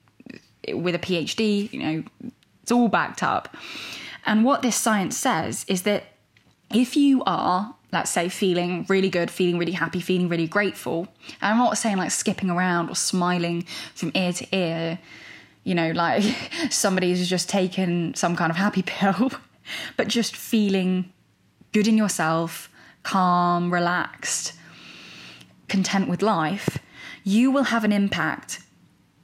with 0.73 0.95
a 0.95 0.99
PhD, 0.99 1.73
you 1.73 1.81
know, 1.81 2.33
it's 2.63 2.73
all 2.73 2.89
backed 2.89 3.23
up. 3.23 3.57
And 4.27 4.45
what 4.45 4.63
this 4.63 4.77
science 4.77 5.17
says 5.17 5.65
is 5.69 5.83
that 5.83 6.05
if 6.73 6.97
you 6.97 7.23
are, 7.25 7.75
let's 7.93 8.11
say, 8.11 8.29
feeling 8.29 8.85
really 8.89 9.09
good, 9.09 9.31
feeling 9.31 9.59
really 9.59 9.73
happy, 9.73 10.01
feeling 10.01 10.29
really 10.29 10.47
grateful, 10.47 11.09
and 11.41 11.53
I'm 11.55 11.59
not 11.59 11.79
saying 11.79 11.97
like 11.97 12.11
skipping 12.11 12.51
around 12.51 12.91
or 12.91 12.97
smiling 12.97 13.63
from 13.95 14.13
ear 14.15 14.33
to 14.35 14.57
ear, 14.57 14.99
you 15.65 15.75
know, 15.75 15.93
like 15.93 16.23
somebody 16.23 16.71
somebody's 16.71 17.29
just 17.29 17.49
taken 17.49 18.15
some 18.15 18.37
kind 18.37 18.51
of 18.51 18.57
happy 18.57 18.83
pill, 18.87 19.33
but 19.97 20.09
just 20.09 20.37
feeling 20.37 21.11
good 21.73 21.89
in 21.89 21.97
yourself, 21.97 22.71
calm, 23.03 23.73
relaxed, 23.73 24.53
content 25.69 26.09
with 26.09 26.23
life, 26.23 26.79
you 27.25 27.51
will 27.51 27.65
have 27.65 27.85
an 27.85 27.93
impact 27.93 28.61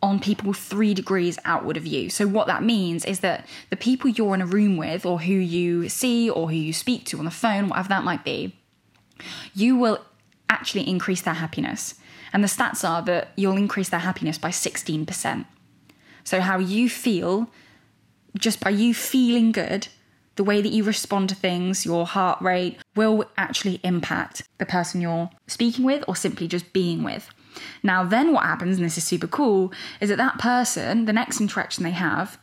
on 0.05 0.21
people 0.21 0.53
three 0.53 0.93
degrees 0.93 1.39
outward 1.47 1.79
of 1.79 1.87
you. 1.87 2.11
So, 2.11 2.27
what 2.27 2.47
that 2.47 2.63
means 2.63 3.07
is 3.07 3.21
that 3.21 3.47
the 3.71 3.77
people 3.77 4.11
you're 4.11 4.35
in 4.35 4.43
a 4.43 4.47
room 4.47 4.77
with, 4.77 5.07
or 5.07 5.21
who 5.21 5.33
you 5.33 5.89
see, 5.89 6.29
or 6.29 6.51
who 6.51 6.57
you 6.57 6.75
speak 6.75 7.07
to 7.07 7.19
on 7.19 7.25
the 7.25 7.31
phone, 7.31 7.69
whatever 7.69 7.89
that 7.89 8.05
might 8.05 8.23
be, 8.23 8.55
you 9.55 9.77
will 9.77 10.05
actually 10.51 10.87
increase 10.87 11.23
their 11.23 11.35
happiness. 11.35 11.95
And 12.35 12.45
the 12.45 12.49
stats 12.49 12.87
are 12.87 13.01
that 13.03 13.31
you'll 13.37 13.57
increase 13.57 13.89
their 13.89 14.01
happiness 14.01 14.37
by 14.37 14.51
16%. 14.51 15.47
So, 16.23 16.41
how 16.41 16.59
you 16.59 16.91
feel, 16.91 17.49
just 18.39 18.61
by 18.61 18.71
you 18.71 18.93
feeling 18.93 19.53
good, 19.53 19.89
the 20.37 20.45
way 20.45 20.61
that 20.61 20.73
you 20.73 20.85
respond 20.85 21.29
to 21.29 21.35
things, 21.35 21.85
your 21.85 22.07
heart 22.07 22.41
rate, 22.43 22.79
will 22.95 23.25
actually 23.37 23.81
impact 23.85 24.43
the 24.59 24.67
person 24.67 25.01
you're 25.01 25.31
speaking 25.47 25.85
with 25.85 26.05
or 26.09 26.17
simply 26.17 26.49
just 26.49 26.73
being 26.73 27.03
with. 27.03 27.31
Now, 27.83 28.05
then 28.05 28.33
what 28.33 28.45
happens, 28.45 28.77
and 28.77 28.85
this 28.85 28.99
is 28.99 29.05
super 29.05 29.27
cool, 29.27 29.73
is 30.01 30.09
that 30.09 30.19
that 30.19 30.39
person, 30.39 31.05
the 31.05 31.13
next 31.13 31.41
interaction 31.41 31.85
they 31.85 31.91
have, 31.91 32.39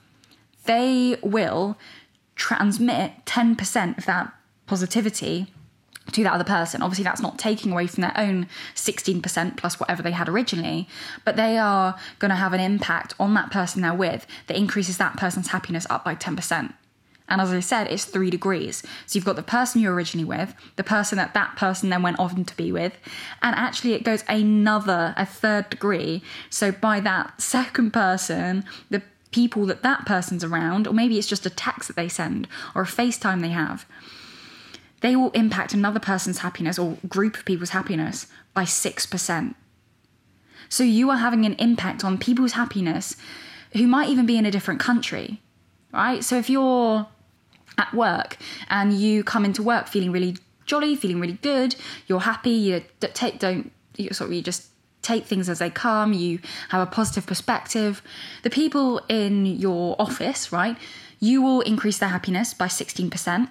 they 0.66 1.18
will 1.22 1.78
transmit 2.36 3.12
10% 3.26 3.98
of 3.98 4.06
that 4.06 4.34
positivity 4.68 5.48
to 6.12 6.24
that 6.24 6.34
other 6.34 6.44
person. 6.44 6.82
Obviously, 6.82 7.04
that's 7.04 7.22
not 7.22 7.38
taking 7.38 7.72
away 7.72 7.88
from 7.88 8.02
their 8.02 8.18
own 8.18 8.48
16% 8.76 9.58
plus 9.58 9.80
whatever 9.80 10.02
they 10.02 10.12
had 10.12 10.30
originally, 10.30 10.88
but 11.26 11.36
they 11.36 11.58
are 11.58 11.98
going 12.20 12.30
to 12.30 12.36
have 12.36 12.54
an 12.54 12.60
impact 12.60 13.14
on 13.20 13.34
that 13.34 13.52
person 13.52 13.82
they're 13.82 13.94
with 13.94 14.26
that 14.48 14.58
increases 14.58 14.98
that 14.98 15.18
person's 15.18 15.50
happiness 15.50 15.86
up 15.90 16.04
by 16.04 16.16
10%. 16.16 16.74
And 17.32 17.40
as 17.40 17.52
I 17.52 17.62
said, 17.62 17.88
it's 17.88 18.04
three 18.04 18.30
degrees. 18.30 18.84
So 19.06 19.18
you've 19.18 19.26
got 19.26 19.38
the 19.38 19.42
person 19.42 19.80
you're 19.82 19.94
originally 19.94 20.26
with, 20.26 20.54
the 20.76 20.84
person 20.84 21.18
that 21.18 21.34
that 21.34 21.56
person 21.56 21.90
then 21.90 22.04
went 22.04 22.20
on 22.20 22.44
to 22.44 22.58
be 22.58 22.74
with, 22.74 22.94
and 23.42 23.56
actually 23.56 23.94
it 23.94 24.04
goes 24.04 24.26
another, 24.28 25.14
a 25.16 25.26
third 25.26 25.70
degree. 25.70 26.22
So 26.50 26.74
by 26.74 27.00
that 27.00 27.42
second 27.42 27.92
person, 27.92 28.66
the 28.90 29.02
people 29.32 29.66
that 29.68 29.82
that 29.82 30.06
person's 30.06 30.44
around, 30.44 30.88
or 30.88 30.94
maybe 30.94 31.18
it's 31.18 31.26
just 31.26 31.46
a 31.46 31.50
text 31.50 31.88
that 31.88 31.96
they 31.96 32.10
send 32.10 32.50
or 32.76 32.82
a 32.82 32.86
FaceTime 32.86 33.42
they 33.42 33.50
have, 33.50 33.86
they 35.00 35.16
will 35.16 35.32
impact 35.32 35.74
another 35.74 36.02
person's 36.02 36.40
happiness 36.40 36.78
or 36.78 36.98
group 37.08 37.38
of 37.38 37.46
people's 37.46 37.70
happiness 37.70 38.28
by 38.54 38.66
6%. 38.66 39.56
So 40.68 40.84
you 40.84 41.10
are 41.10 41.18
having 41.18 41.46
an 41.46 41.54
impact 41.54 42.04
on 42.04 42.18
people's 42.18 42.54
happiness 42.54 43.16
who 43.72 43.88
might 43.88 44.10
even 44.10 44.26
be 44.26 44.38
in 44.38 44.46
a 44.46 44.52
different 44.52 44.82
country, 44.82 45.42
right? 45.94 46.26
So 46.26 46.38
if 46.38 46.50
you're 46.50 47.08
at 47.78 47.94
work 47.94 48.38
and 48.70 48.94
you 48.94 49.24
come 49.24 49.46
into 49.46 49.64
work 49.64 49.88
feeling 49.88 50.12
really 50.12 50.38
jolly, 50.66 50.96
feeling 50.96 51.20
really 51.20 51.40
good, 51.42 51.76
you're 52.08 52.22
happy, 52.22 52.52
you 52.52 52.84
take 53.00 53.40
don't 53.40 53.72
you 53.98 54.10
sort 54.14 54.30
of 54.30 54.34
you 54.34 54.42
just 54.42 54.68
take 55.02 55.26
things 55.26 55.50
as 55.50 55.60
they 55.60 55.70
come, 55.70 56.14
you 56.14 56.40
have 56.70 56.88
a 56.88 56.92
positive 56.92 57.26
perspective. 57.26 58.02
The 58.44 58.50
people 58.50 59.02
in 59.10 59.46
your 59.46 59.96
office, 60.00 60.52
right, 60.52 60.78
you 61.20 61.42
will 61.42 61.62
increase 61.62 61.98
their 61.98 62.10
happiness 62.10 62.54
by 62.54 62.68
16%. 62.68 63.50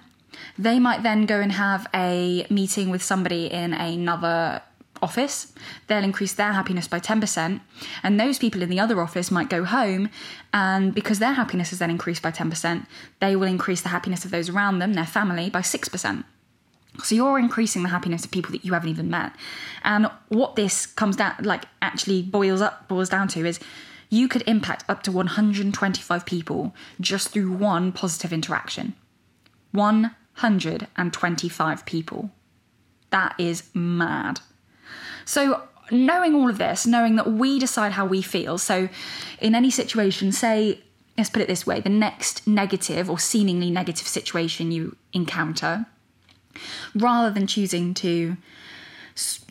They 0.57 0.79
might 0.79 1.03
then 1.03 1.25
go 1.25 1.39
and 1.39 1.51
have 1.51 1.87
a 1.93 2.45
meeting 2.49 2.89
with 2.89 3.03
somebody 3.03 3.47
in 3.47 3.73
another 3.73 4.61
office, 5.01 5.53
they'll 5.87 6.03
increase 6.03 6.33
their 6.33 6.53
happiness 6.53 6.87
by 6.87 6.99
10%. 6.99 7.61
And 8.03 8.19
those 8.19 8.39
people 8.39 8.61
in 8.61 8.69
the 8.69 8.79
other 8.79 9.01
office 9.01 9.31
might 9.31 9.49
go 9.49 9.63
home, 9.63 10.09
and 10.53 10.93
because 10.93 11.19
their 11.19 11.33
happiness 11.33 11.73
is 11.73 11.79
then 11.79 11.89
increased 11.89 12.21
by 12.21 12.31
10%, 12.31 12.85
they 13.19 13.35
will 13.35 13.47
increase 13.47 13.81
the 13.81 13.89
happiness 13.89 14.23
of 14.25 14.31
those 14.31 14.49
around 14.49 14.79
them, 14.79 14.93
their 14.93 15.05
family, 15.05 15.49
by 15.49 15.61
6%. 15.61 16.23
So 17.03 17.15
you're 17.15 17.39
increasing 17.39 17.83
the 17.83 17.89
happiness 17.89 18.25
of 18.25 18.31
people 18.31 18.51
that 18.51 18.65
you 18.65 18.73
haven't 18.73 18.89
even 18.89 19.09
met. 19.09 19.33
And 19.83 20.11
what 20.27 20.55
this 20.55 20.85
comes 20.85 21.15
down, 21.15 21.35
like 21.41 21.63
actually 21.81 22.21
boils 22.21 22.61
up, 22.61 22.89
boils 22.89 23.09
down 23.09 23.29
to 23.29 23.45
is 23.45 23.59
you 24.09 24.27
could 24.27 24.43
impact 24.45 24.83
up 24.89 25.01
to 25.03 25.11
125 25.11 26.25
people 26.25 26.75
just 26.99 27.29
through 27.29 27.53
one 27.53 27.93
positive 27.93 28.33
interaction. 28.33 28.93
125 29.71 31.85
people. 31.85 32.29
That 33.09 33.35
is 33.37 33.63
mad. 33.73 34.41
So, 35.25 35.63
knowing 35.91 36.35
all 36.35 36.49
of 36.49 36.57
this, 36.57 36.85
knowing 36.85 37.15
that 37.17 37.31
we 37.31 37.59
decide 37.59 37.91
how 37.91 38.05
we 38.05 38.21
feel, 38.21 38.57
so 38.57 38.89
in 39.39 39.55
any 39.55 39.69
situation, 39.69 40.31
say, 40.31 40.79
let's 41.17 41.29
put 41.29 41.41
it 41.41 41.47
this 41.47 41.67
way 41.67 41.79
the 41.79 41.89
next 41.89 42.47
negative 42.47 43.09
or 43.09 43.19
seemingly 43.19 43.69
negative 43.69 44.07
situation 44.07 44.71
you 44.71 44.95
encounter, 45.13 45.85
rather 46.95 47.29
than 47.29 47.47
choosing 47.47 47.93
to 47.93 48.37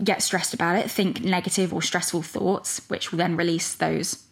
get 0.03 0.23
stressed 0.23 0.55
about 0.55 0.77
it, 0.77 0.91
think 0.91 1.23
negative 1.23 1.73
or 1.73 1.83
stressful 1.83 2.23
thoughts, 2.23 2.81
which 2.89 3.11
will 3.11 3.19
then 3.19 3.37
release 3.37 3.75
those 3.75 4.25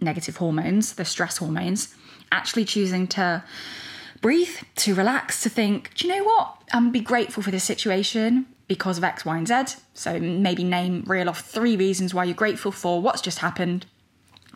negative 0.00 0.36
hormones, 0.36 0.94
the 0.94 1.04
stress 1.04 1.38
hormones, 1.38 1.94
actually 2.32 2.64
choosing 2.64 3.06
to 3.06 3.42
breathe, 4.20 4.56
to 4.76 4.94
relax, 4.94 5.42
to 5.42 5.48
think, 5.48 5.90
do 5.94 6.06
you 6.06 6.14
know 6.14 6.24
what? 6.24 6.56
I'm 6.72 6.90
be 6.90 7.00
grateful 7.00 7.42
for 7.42 7.50
this 7.50 7.64
situation 7.64 8.46
because 8.68 8.98
of 8.98 9.04
X, 9.04 9.24
Y, 9.24 9.36
and 9.36 9.48
Z. 9.48 9.76
So 9.94 10.18
maybe 10.18 10.64
name, 10.64 11.04
reel 11.06 11.28
off 11.28 11.40
three 11.40 11.76
reasons 11.76 12.14
why 12.14 12.24
you're 12.24 12.34
grateful 12.34 12.72
for 12.72 13.00
what's 13.00 13.20
just 13.20 13.38
happened. 13.38 13.86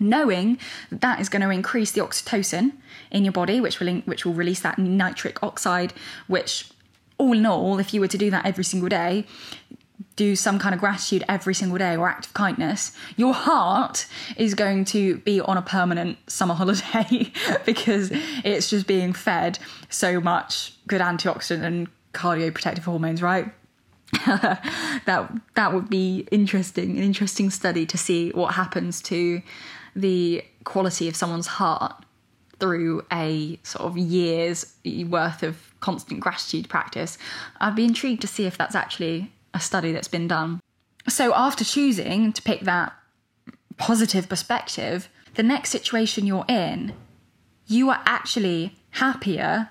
Knowing 0.00 0.58
that, 0.90 1.00
that 1.00 1.20
is 1.20 1.28
going 1.28 1.42
to 1.42 1.50
increase 1.50 1.90
the 1.92 2.00
oxytocin 2.00 2.72
in 3.10 3.24
your 3.24 3.32
body, 3.32 3.60
which 3.60 3.80
will 3.80 3.96
which 4.00 4.24
will 4.24 4.32
release 4.32 4.60
that 4.60 4.78
nitric 4.78 5.42
oxide, 5.42 5.92
which 6.28 6.70
all 7.18 7.32
in 7.32 7.44
all, 7.44 7.78
if 7.80 7.92
you 7.92 8.00
were 8.00 8.08
to 8.08 8.18
do 8.18 8.30
that 8.30 8.46
every 8.46 8.64
single 8.64 8.88
day, 8.88 9.24
do 10.18 10.36
some 10.36 10.58
kind 10.58 10.74
of 10.74 10.80
gratitude 10.80 11.24
every 11.28 11.54
single 11.54 11.78
day 11.78 11.96
or 11.96 12.08
act 12.08 12.26
of 12.26 12.34
kindness, 12.34 12.92
your 13.16 13.34
heart 13.34 14.06
is 14.36 14.54
going 14.54 14.84
to 14.84 15.18
be 15.18 15.40
on 15.40 15.56
a 15.56 15.62
permanent 15.62 16.18
summer 16.28 16.54
holiday 16.60 17.32
because 17.64 18.10
it's 18.44 18.70
just 18.70 18.86
being 18.86 19.12
fed 19.12 19.58
so 19.88 20.20
much 20.20 20.74
good 20.86 21.00
antioxidant 21.00 21.62
and 21.62 21.88
cardioprotective 22.12 22.84
hormones, 22.84 23.22
right? 23.22 23.52
that 24.26 25.32
that 25.54 25.74
would 25.74 25.90
be 25.90 26.26
interesting, 26.30 26.96
an 26.96 27.02
interesting 27.02 27.50
study 27.50 27.86
to 27.86 27.98
see 27.98 28.30
what 28.30 28.54
happens 28.54 29.02
to 29.02 29.42
the 29.94 30.42
quality 30.64 31.08
of 31.08 31.16
someone's 31.16 31.46
heart 31.46 32.04
through 32.58 33.04
a 33.12 33.58
sort 33.62 33.84
of 33.84 33.96
years 33.96 34.74
worth 35.06 35.42
of 35.42 35.74
constant 35.80 36.20
gratitude 36.20 36.68
practice. 36.68 37.18
I'd 37.60 37.76
be 37.76 37.84
intrigued 37.84 38.20
to 38.22 38.26
see 38.26 38.46
if 38.46 38.58
that's 38.58 38.74
actually 38.74 39.32
a 39.54 39.60
study 39.60 39.92
that's 39.92 40.08
been 40.08 40.28
done. 40.28 40.60
So, 41.08 41.34
after 41.34 41.64
choosing 41.64 42.32
to 42.32 42.42
pick 42.42 42.60
that 42.62 42.92
positive 43.76 44.28
perspective, 44.28 45.08
the 45.34 45.42
next 45.42 45.70
situation 45.70 46.26
you're 46.26 46.44
in, 46.48 46.94
you 47.66 47.90
are 47.90 48.02
actually 48.04 48.76
happier 48.90 49.68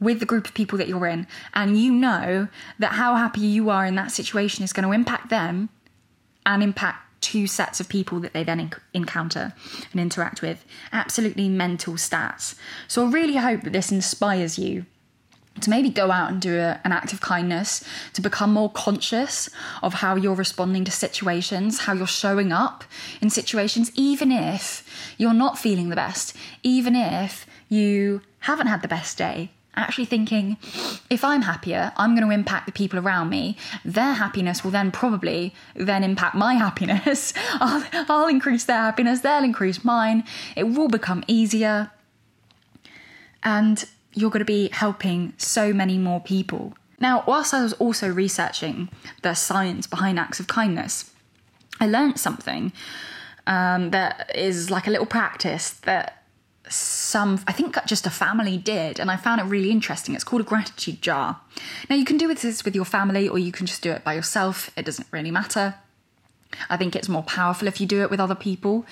with 0.00 0.20
the 0.20 0.26
group 0.26 0.46
of 0.46 0.54
people 0.54 0.78
that 0.78 0.88
you're 0.88 1.06
in. 1.06 1.26
And 1.54 1.78
you 1.78 1.92
know 1.92 2.48
that 2.78 2.92
how 2.92 3.14
happy 3.14 3.40
you 3.40 3.70
are 3.70 3.86
in 3.86 3.94
that 3.94 4.10
situation 4.10 4.64
is 4.64 4.72
going 4.72 4.86
to 4.86 4.92
impact 4.92 5.30
them 5.30 5.68
and 6.46 6.62
impact 6.62 7.00
two 7.20 7.46
sets 7.46 7.80
of 7.80 7.88
people 7.88 8.20
that 8.20 8.34
they 8.34 8.44
then 8.44 8.70
encounter 8.92 9.54
and 9.92 10.00
interact 10.00 10.42
with. 10.42 10.64
Absolutely 10.92 11.48
mental 11.48 11.94
stats. 11.94 12.54
So 12.86 13.06
I 13.06 13.10
really 13.10 13.36
hope 13.36 13.62
that 13.62 13.72
this 13.72 13.90
inspires 13.90 14.58
you 14.58 14.84
to 15.60 15.70
maybe 15.70 15.88
go 15.88 16.10
out 16.10 16.30
and 16.30 16.42
do 16.42 16.58
a, 16.58 16.80
an 16.84 16.92
act 16.92 17.12
of 17.12 17.20
kindness, 17.20 17.82
to 18.12 18.20
become 18.20 18.52
more 18.52 18.70
conscious 18.70 19.48
of 19.82 19.94
how 19.94 20.16
you're 20.16 20.34
responding 20.34 20.84
to 20.84 20.90
situations, 20.90 21.80
how 21.80 21.92
you're 21.92 22.06
showing 22.06 22.52
up 22.52 22.84
in 23.20 23.30
situations, 23.30 23.90
even 23.94 24.32
if 24.32 25.14
you're 25.16 25.32
not 25.32 25.58
feeling 25.58 25.88
the 25.88 25.96
best, 25.96 26.36
even 26.62 26.94
if 26.96 27.46
you 27.68 28.20
haven't 28.40 28.66
had 28.66 28.82
the 28.82 28.88
best 28.88 29.16
day. 29.16 29.50
Actually, 29.76 30.04
thinking 30.04 30.56
if 31.10 31.24
I'm 31.24 31.42
happier, 31.42 31.92
I'm 31.96 32.14
going 32.14 32.26
to 32.26 32.32
impact 32.32 32.66
the 32.66 32.72
people 32.72 32.98
around 32.98 33.28
me. 33.28 33.56
Their 33.84 34.14
happiness 34.14 34.62
will 34.62 34.70
then 34.70 34.90
probably 34.92 35.54
then 35.74 36.04
impact 36.04 36.34
my 36.34 36.54
happiness. 36.66 37.32
I'll, 37.54 37.84
I'll 38.08 38.28
increase 38.28 38.64
their 38.64 38.78
happiness, 38.78 39.20
they'll 39.20 39.44
increase 39.44 39.84
mine. 39.84 40.24
It 40.56 40.64
will 40.64 40.88
become 40.88 41.24
easier. 41.26 41.90
And 43.42 43.84
you're 44.14 44.30
going 44.30 44.40
to 44.40 44.44
be 44.44 44.68
helping 44.72 45.34
so 45.36 45.72
many 45.72 45.98
more 45.98 46.20
people. 46.20 46.74
Now, 47.00 47.24
whilst 47.26 47.52
I 47.52 47.62
was 47.62 47.72
also 47.74 48.08
researching 48.08 48.88
the 49.22 49.34
science 49.34 49.86
behind 49.86 50.18
acts 50.18 50.40
of 50.40 50.46
kindness, 50.46 51.10
I 51.80 51.86
learned 51.86 52.18
something 52.18 52.72
um, 53.46 53.90
that 53.90 54.30
is 54.34 54.70
like 54.70 54.86
a 54.86 54.90
little 54.90 55.06
practice 55.06 55.70
that 55.70 56.23
some, 56.68 57.40
I 57.46 57.52
think 57.52 57.76
just 57.86 58.06
a 58.06 58.10
family 58.10 58.56
did, 58.56 58.98
and 58.98 59.10
I 59.10 59.16
found 59.16 59.40
it 59.40 59.44
really 59.44 59.70
interesting. 59.70 60.14
It's 60.14 60.24
called 60.24 60.42
a 60.42 60.44
gratitude 60.44 61.02
jar. 61.02 61.40
Now, 61.88 61.96
you 61.96 62.04
can 62.04 62.16
do 62.16 62.32
this 62.32 62.64
with 62.64 62.74
your 62.74 62.84
family 62.84 63.28
or 63.28 63.38
you 63.38 63.52
can 63.52 63.66
just 63.66 63.82
do 63.82 63.90
it 63.90 64.04
by 64.04 64.14
yourself, 64.14 64.70
it 64.76 64.84
doesn't 64.84 65.08
really 65.10 65.30
matter. 65.30 65.74
I 66.70 66.76
think 66.76 66.94
it's 66.94 67.08
more 67.08 67.22
powerful 67.22 67.68
if 67.68 67.80
you 67.80 67.86
do 67.86 68.02
it 68.02 68.10
with 68.10 68.20
other 68.20 68.34
people. 68.34 68.86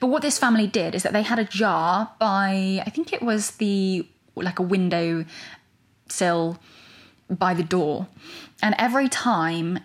But 0.00 0.08
what 0.08 0.22
this 0.22 0.38
family 0.38 0.66
did 0.66 0.94
is 0.94 1.02
that 1.04 1.12
they 1.12 1.22
had 1.22 1.38
a 1.38 1.44
jar 1.44 2.10
by, 2.18 2.82
I 2.84 2.90
think 2.90 3.12
it 3.12 3.22
was 3.22 3.52
the 3.52 4.06
like 4.34 4.58
a 4.58 4.62
window 4.62 5.24
sill 6.08 6.58
by 7.30 7.54
the 7.54 7.62
door. 7.62 8.06
And 8.62 8.74
every 8.78 9.08
time 9.08 9.78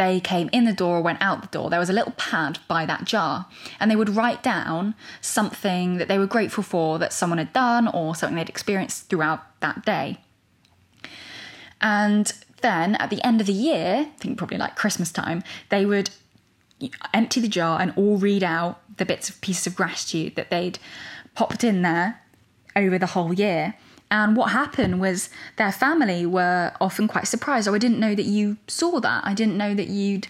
they 0.00 0.18
came 0.18 0.48
in 0.50 0.64
the 0.64 0.72
door 0.72 0.96
or 0.96 1.02
went 1.02 1.20
out 1.20 1.42
the 1.42 1.48
door, 1.48 1.68
there 1.68 1.78
was 1.78 1.90
a 1.90 1.92
little 1.92 2.14
pad 2.16 2.58
by 2.66 2.86
that 2.86 3.04
jar. 3.04 3.44
And 3.78 3.90
they 3.90 3.96
would 3.96 4.08
write 4.08 4.42
down 4.42 4.94
something 5.20 5.98
that 5.98 6.08
they 6.08 6.18
were 6.18 6.26
grateful 6.26 6.64
for 6.64 6.98
that 6.98 7.12
someone 7.12 7.36
had 7.36 7.52
done 7.52 7.86
or 7.86 8.14
something 8.14 8.34
they'd 8.34 8.48
experienced 8.48 9.10
throughout 9.10 9.60
that 9.60 9.84
day. 9.84 10.18
And 11.82 12.32
then 12.62 12.94
at 12.94 13.10
the 13.10 13.22
end 13.22 13.42
of 13.42 13.46
the 13.46 13.52
year, 13.52 14.06
I 14.08 14.18
think 14.18 14.38
probably 14.38 14.56
like 14.56 14.74
Christmas 14.74 15.12
time, 15.12 15.42
they 15.68 15.84
would 15.84 16.08
empty 17.12 17.42
the 17.42 17.48
jar 17.48 17.78
and 17.78 17.92
all 17.94 18.16
read 18.16 18.42
out 18.42 18.80
the 18.96 19.04
bits 19.04 19.28
of 19.28 19.38
pieces 19.42 19.66
of 19.66 19.76
gratitude 19.76 20.34
that 20.36 20.48
they'd 20.48 20.78
popped 21.34 21.62
in 21.62 21.82
there 21.82 22.22
over 22.74 22.98
the 22.98 23.08
whole 23.08 23.34
year. 23.34 23.74
And 24.10 24.36
what 24.36 24.50
happened 24.50 25.00
was 25.00 25.30
their 25.56 25.72
family 25.72 26.26
were 26.26 26.72
often 26.80 27.06
quite 27.06 27.28
surprised. 27.28 27.68
Oh, 27.68 27.74
I 27.74 27.78
didn't 27.78 28.00
know 28.00 28.14
that 28.14 28.26
you 28.26 28.56
saw 28.66 29.00
that. 29.00 29.24
I 29.24 29.34
didn't 29.34 29.56
know 29.56 29.74
that 29.74 29.88
you'd 29.88 30.26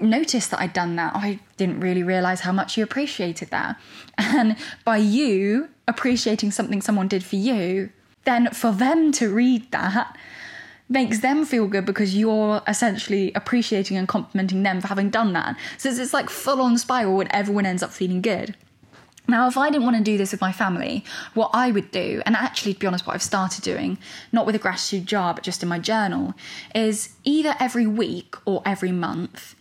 noticed 0.00 0.50
that 0.50 0.60
I'd 0.60 0.72
done 0.72 0.96
that. 0.96 1.14
I 1.14 1.38
didn't 1.56 1.80
really 1.80 2.02
realize 2.02 2.40
how 2.40 2.52
much 2.52 2.76
you 2.76 2.84
appreciated 2.84 3.50
that. 3.50 3.78
And 4.18 4.56
by 4.84 4.96
you 4.98 5.68
appreciating 5.86 6.50
something 6.52 6.80
someone 6.80 7.08
did 7.08 7.24
for 7.24 7.36
you, 7.36 7.90
then 8.24 8.48
for 8.50 8.72
them 8.72 9.12
to 9.12 9.32
read 9.32 9.70
that 9.72 10.16
makes 10.88 11.20
them 11.20 11.44
feel 11.44 11.66
good 11.66 11.86
because 11.86 12.14
you're 12.14 12.62
essentially 12.66 13.32
appreciating 13.34 13.96
and 13.96 14.06
complimenting 14.06 14.62
them 14.62 14.80
for 14.80 14.88
having 14.88 15.10
done 15.10 15.32
that. 15.32 15.56
So 15.78 15.88
it's, 15.88 16.12
like 16.12 16.28
full 16.28 16.60
on 16.60 16.76
spiral 16.78 17.16
when 17.16 17.28
everyone 17.30 17.66
ends 17.66 17.82
up 17.82 17.90
feeling 17.90 18.20
good. 18.20 18.54
Now, 19.28 19.46
if 19.46 19.56
I 19.56 19.70
didn't 19.70 19.84
want 19.84 19.96
to 19.96 20.02
do 20.02 20.18
this 20.18 20.32
with 20.32 20.40
my 20.40 20.52
family, 20.52 21.04
what 21.34 21.50
I 21.54 21.70
would 21.70 21.90
do, 21.90 22.22
and 22.26 22.34
actually, 22.34 22.74
to 22.74 22.80
be 22.80 22.86
honest, 22.86 23.06
what 23.06 23.14
I've 23.14 23.22
started 23.22 23.62
doing, 23.62 23.98
not 24.32 24.46
with 24.46 24.54
a 24.54 24.58
gratitude 24.58 25.06
jar, 25.06 25.32
but 25.32 25.44
just 25.44 25.62
in 25.62 25.68
my 25.68 25.78
journal, 25.78 26.34
is 26.74 27.10
either 27.24 27.54
every 27.60 27.86
week 27.86 28.34
or 28.44 28.62
every 28.66 28.92
month. 28.92 29.54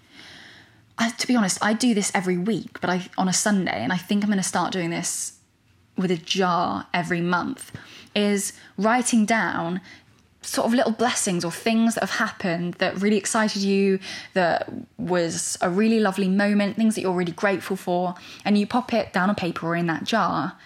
I, 0.97 1.09
to 1.09 1.27
be 1.27 1.35
honest, 1.35 1.59
I 1.61 1.73
do 1.73 1.93
this 1.93 2.11
every 2.15 2.37
week, 2.37 2.81
but 2.81 2.89
I 2.89 3.09
on 3.17 3.27
a 3.27 3.33
Sunday, 3.33 3.83
and 3.83 3.93
I 3.93 3.97
think 3.97 4.23
I'm 4.23 4.29
going 4.29 4.41
to 4.41 4.47
start 4.47 4.73
doing 4.73 4.89
this 4.89 5.37
with 5.95 6.11
a 6.11 6.17
jar 6.17 6.87
every 6.93 7.21
month. 7.21 7.71
Is 8.13 8.53
writing 8.77 9.25
down 9.25 9.79
sort 10.41 10.65
of 10.65 10.73
little 10.73 10.91
blessings 10.91 11.45
or 11.45 11.51
things 11.51 11.93
that 11.95 12.01
have 12.01 12.17
happened 12.17 12.73
that 12.75 12.99
really 12.99 13.17
excited 13.17 13.61
you, 13.61 13.99
that 14.33 14.71
was 14.97 15.57
a 15.61 15.69
really 15.69 15.99
lovely 15.99 16.27
moment, 16.27 16.75
things 16.75 16.95
that 16.95 17.01
you're 17.01 17.13
really 17.13 17.31
grateful 17.31 17.75
for, 17.75 18.15
and 18.43 18.57
you 18.57 18.65
pop 18.65 18.93
it 18.93 19.13
down 19.13 19.29
on 19.29 19.35
paper 19.35 19.67
or 19.67 19.75
in 19.75 19.85
that 19.87 20.03
jar. 20.03 20.57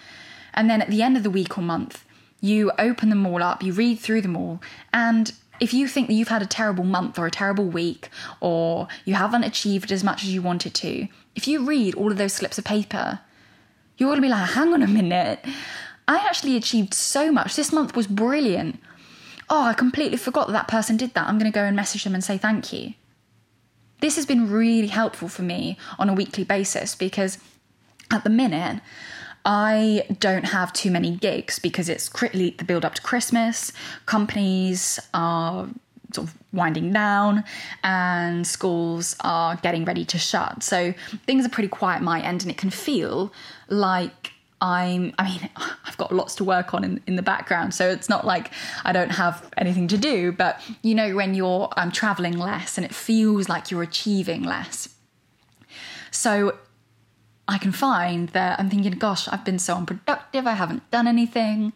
And 0.54 0.70
then 0.70 0.80
at 0.80 0.88
the 0.88 1.02
end 1.02 1.16
of 1.16 1.22
the 1.22 1.30
week 1.30 1.58
or 1.58 1.62
month, 1.62 2.04
you 2.40 2.72
open 2.78 3.10
them 3.10 3.26
all 3.26 3.42
up, 3.42 3.62
you 3.62 3.72
read 3.72 3.98
through 3.98 4.22
them 4.22 4.36
all, 4.36 4.60
and 4.92 5.32
if 5.58 5.72
you 5.72 5.88
think 5.88 6.08
that 6.08 6.14
you've 6.14 6.28
had 6.28 6.42
a 6.42 6.46
terrible 6.46 6.84
month 6.84 7.18
or 7.18 7.26
a 7.26 7.30
terrible 7.30 7.64
week, 7.64 8.10
or 8.40 8.88
you 9.04 9.14
haven't 9.14 9.44
achieved 9.44 9.90
as 9.90 10.04
much 10.04 10.22
as 10.22 10.32
you 10.32 10.42
wanted 10.42 10.74
to, 10.74 11.08
if 11.34 11.48
you 11.48 11.64
read 11.64 11.94
all 11.94 12.10
of 12.10 12.18
those 12.18 12.34
slips 12.34 12.58
of 12.58 12.64
paper, 12.64 13.20
you're 13.96 14.10
gonna 14.10 14.20
be 14.20 14.28
like, 14.28 14.50
hang 14.50 14.72
on 14.72 14.82
a 14.82 14.86
minute. 14.86 15.44
I 16.08 16.16
actually 16.16 16.56
achieved 16.56 16.94
so 16.94 17.32
much. 17.32 17.56
This 17.56 17.72
month 17.72 17.96
was 17.96 18.06
brilliant 18.06 18.80
oh, 19.48 19.62
I 19.62 19.74
completely 19.74 20.16
forgot 20.16 20.46
that 20.48 20.52
that 20.52 20.68
person 20.68 20.96
did 20.96 21.14
that. 21.14 21.26
I'm 21.26 21.38
going 21.38 21.50
to 21.50 21.54
go 21.54 21.64
and 21.64 21.76
message 21.76 22.04
them 22.04 22.14
and 22.14 22.24
say 22.24 22.38
thank 22.38 22.72
you. 22.72 22.94
This 24.00 24.16
has 24.16 24.26
been 24.26 24.50
really 24.50 24.88
helpful 24.88 25.28
for 25.28 25.42
me 25.42 25.78
on 25.98 26.08
a 26.08 26.14
weekly 26.14 26.44
basis 26.44 26.94
because 26.94 27.38
at 28.10 28.24
the 28.24 28.30
minute, 28.30 28.80
I 29.44 30.04
don't 30.18 30.44
have 30.44 30.72
too 30.72 30.90
many 30.90 31.16
gigs 31.16 31.58
because 31.58 31.88
it's 31.88 32.08
the 32.58 32.64
build 32.66 32.84
up 32.84 32.94
to 32.96 33.02
Christmas. 33.02 33.72
Companies 34.04 34.98
are 35.14 35.68
sort 36.12 36.28
of 36.28 36.34
winding 36.52 36.92
down 36.92 37.44
and 37.84 38.46
schools 38.46 39.16
are 39.20 39.56
getting 39.56 39.84
ready 39.84 40.04
to 40.06 40.18
shut. 40.18 40.62
So 40.62 40.94
things 41.26 41.46
are 41.46 41.48
pretty 41.48 41.68
quiet 41.68 42.02
my 42.02 42.20
end 42.20 42.42
and 42.42 42.50
it 42.50 42.56
can 42.56 42.70
feel 42.70 43.32
like 43.68 44.32
I'm, 44.60 45.14
I 45.18 45.24
mean, 45.24 45.50
I've 45.84 45.96
got 45.96 46.12
lots 46.12 46.34
to 46.36 46.44
work 46.44 46.74
on 46.74 46.84
in, 46.84 47.00
in 47.06 47.16
the 47.16 47.22
background. 47.22 47.74
So 47.74 47.88
it's 47.88 48.08
not 48.08 48.26
like 48.26 48.50
I 48.84 48.92
don't 48.92 49.10
have 49.10 49.48
anything 49.56 49.88
to 49.88 49.98
do. 49.98 50.32
But 50.32 50.60
you 50.82 50.94
know, 50.94 51.14
when 51.14 51.34
you're 51.34 51.68
um, 51.76 51.90
traveling 51.90 52.38
less 52.38 52.78
and 52.78 52.84
it 52.84 52.94
feels 52.94 53.48
like 53.48 53.70
you're 53.70 53.82
achieving 53.82 54.42
less. 54.42 54.88
So 56.10 56.58
I 57.48 57.58
can 57.58 57.72
find 57.72 58.30
that 58.30 58.58
I'm 58.58 58.70
thinking, 58.70 58.92
gosh, 58.92 59.28
I've 59.28 59.44
been 59.44 59.58
so 59.58 59.74
unproductive. 59.74 60.46
I 60.46 60.52
haven't 60.52 60.90
done 60.90 61.06
anything. 61.06 61.72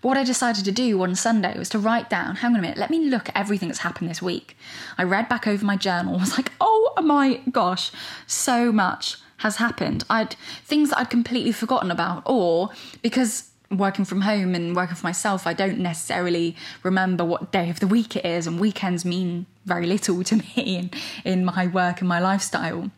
But 0.00 0.08
what 0.08 0.16
I 0.16 0.24
decided 0.24 0.64
to 0.64 0.72
do 0.72 1.02
on 1.02 1.14
Sunday 1.14 1.58
was 1.58 1.68
to 1.70 1.78
write 1.78 2.08
down, 2.08 2.36
hang 2.36 2.52
on 2.52 2.58
a 2.58 2.62
minute, 2.62 2.78
let 2.78 2.90
me 2.90 3.06
look 3.06 3.28
at 3.28 3.36
everything 3.36 3.68
that's 3.68 3.80
happened 3.80 4.08
this 4.08 4.22
week. 4.22 4.56
I 4.96 5.02
read 5.02 5.28
back 5.28 5.46
over 5.46 5.64
my 5.64 5.76
journal, 5.76 6.18
was 6.18 6.36
like, 6.36 6.52
oh 6.60 6.94
my 7.02 7.40
gosh, 7.50 7.90
so 8.26 8.72
much 8.72 9.16
has 9.40 9.56
happened. 9.56 10.04
I'd 10.08 10.34
things 10.64 10.90
that 10.90 10.98
I'd 10.98 11.10
completely 11.10 11.52
forgotten 11.52 11.90
about, 11.90 12.22
or 12.26 12.70
because 13.02 13.50
working 13.70 14.04
from 14.04 14.22
home 14.22 14.54
and 14.54 14.74
working 14.76 14.96
for 14.96 15.06
myself, 15.06 15.46
I 15.46 15.54
don't 15.54 15.78
necessarily 15.78 16.56
remember 16.82 17.24
what 17.24 17.52
day 17.52 17.70
of 17.70 17.80
the 17.80 17.86
week 17.86 18.16
it 18.16 18.24
is, 18.24 18.46
and 18.46 18.60
weekends 18.60 19.04
mean 19.04 19.46
very 19.64 19.86
little 19.86 20.22
to 20.30 20.36
me 20.36 20.54
in, 20.76 20.90
in 21.24 21.44
my 21.44 21.66
work 21.66 22.00
and 22.00 22.08
my 22.08 22.20
lifestyle. 22.20 22.90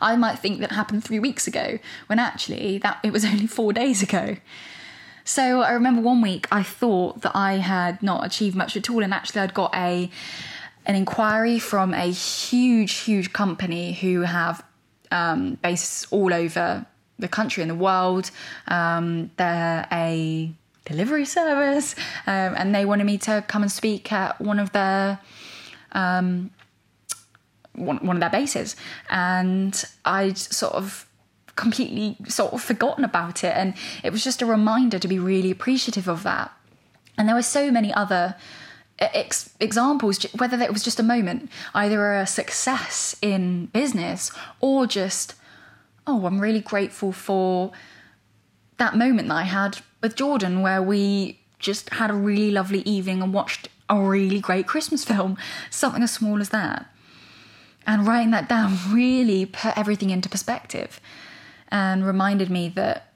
I 0.00 0.16
might 0.16 0.38
think 0.38 0.60
that 0.60 0.72
happened 0.72 1.04
three 1.04 1.18
weeks 1.18 1.46
ago, 1.46 1.78
when 2.06 2.18
actually 2.18 2.78
that 2.78 2.98
it 3.02 3.12
was 3.12 3.24
only 3.32 3.46
four 3.46 3.72
days 3.72 4.02
ago. 4.02 4.36
So 5.26 5.62
I 5.62 5.72
remember 5.72 6.02
one 6.02 6.20
week 6.20 6.46
I 6.52 6.62
thought 6.62 7.22
that 7.22 7.34
I 7.34 7.54
had 7.54 8.02
not 8.02 8.26
achieved 8.26 8.54
much 8.54 8.76
at 8.76 8.90
all, 8.90 9.02
and 9.02 9.14
actually 9.14 9.40
I'd 9.40 9.54
got 9.54 9.74
a 9.74 10.10
an 10.86 10.94
inquiry 10.94 11.58
from 11.58 11.94
a 11.94 12.10
huge, 12.10 12.92
huge 12.92 13.32
company 13.32 13.94
who 13.94 14.20
have 14.20 14.62
um, 15.14 15.54
bases 15.62 16.06
all 16.10 16.34
over 16.34 16.84
the 17.18 17.28
country 17.28 17.62
and 17.62 17.70
the 17.70 17.76
world. 17.76 18.30
Um, 18.68 19.30
they're 19.36 19.86
a 19.90 20.52
delivery 20.84 21.24
service, 21.24 21.94
um, 22.26 22.54
and 22.56 22.74
they 22.74 22.84
wanted 22.84 23.04
me 23.04 23.16
to 23.18 23.44
come 23.46 23.62
and 23.62 23.72
speak 23.72 24.12
at 24.12 24.40
one 24.40 24.58
of 24.58 24.72
their 24.72 25.20
um, 25.92 26.50
one, 27.74 27.98
one 28.06 28.16
of 28.16 28.20
their 28.20 28.30
bases, 28.30 28.76
and 29.08 29.84
I'd 30.04 30.38
sort 30.38 30.74
of 30.74 31.06
completely 31.56 32.16
sort 32.28 32.52
of 32.52 32.60
forgotten 32.60 33.04
about 33.04 33.44
it. 33.44 33.54
And 33.56 33.74
it 34.02 34.10
was 34.10 34.24
just 34.24 34.42
a 34.42 34.46
reminder 34.46 34.98
to 34.98 35.08
be 35.08 35.18
really 35.18 35.50
appreciative 35.50 36.08
of 36.08 36.24
that. 36.24 36.52
And 37.16 37.28
there 37.28 37.36
were 37.36 37.42
so 37.42 37.70
many 37.70 37.94
other 37.94 38.34
ex- 38.98 39.50
examples, 39.60 40.22
whether 40.36 40.60
it 40.60 40.72
was 40.72 40.82
just 40.82 41.00
a 41.00 41.02
moment, 41.02 41.50
either 41.74 42.14
a 42.14 42.26
success 42.26 43.16
in 43.20 43.66
business 43.66 44.30
or 44.60 44.86
just, 44.86 45.34
oh, 46.06 46.26
I'm 46.26 46.40
really 46.40 46.60
grateful 46.60 47.12
for 47.12 47.72
that 48.76 48.96
moment 48.96 49.28
that 49.28 49.34
I 49.34 49.42
had 49.42 49.78
with 50.02 50.16
Jordan 50.16 50.62
where 50.62 50.82
we 50.82 51.40
just 51.58 51.90
had 51.94 52.10
a 52.10 52.14
really 52.14 52.50
lovely 52.50 52.80
evening 52.80 53.22
and 53.22 53.32
watched 53.32 53.68
a 53.88 54.00
really 54.00 54.40
great 54.40 54.66
Christmas 54.66 55.04
film, 55.04 55.36
something 55.70 56.02
as 56.02 56.12
small 56.12 56.40
as 56.40 56.50
that. 56.50 56.86
And 57.86 58.06
writing 58.06 58.30
that 58.30 58.48
down 58.48 58.76
really 58.92 59.46
put 59.46 59.76
everything 59.76 60.10
into 60.10 60.28
perspective 60.28 61.00
and 61.68 62.06
reminded 62.06 62.50
me 62.50 62.68
that 62.70 63.12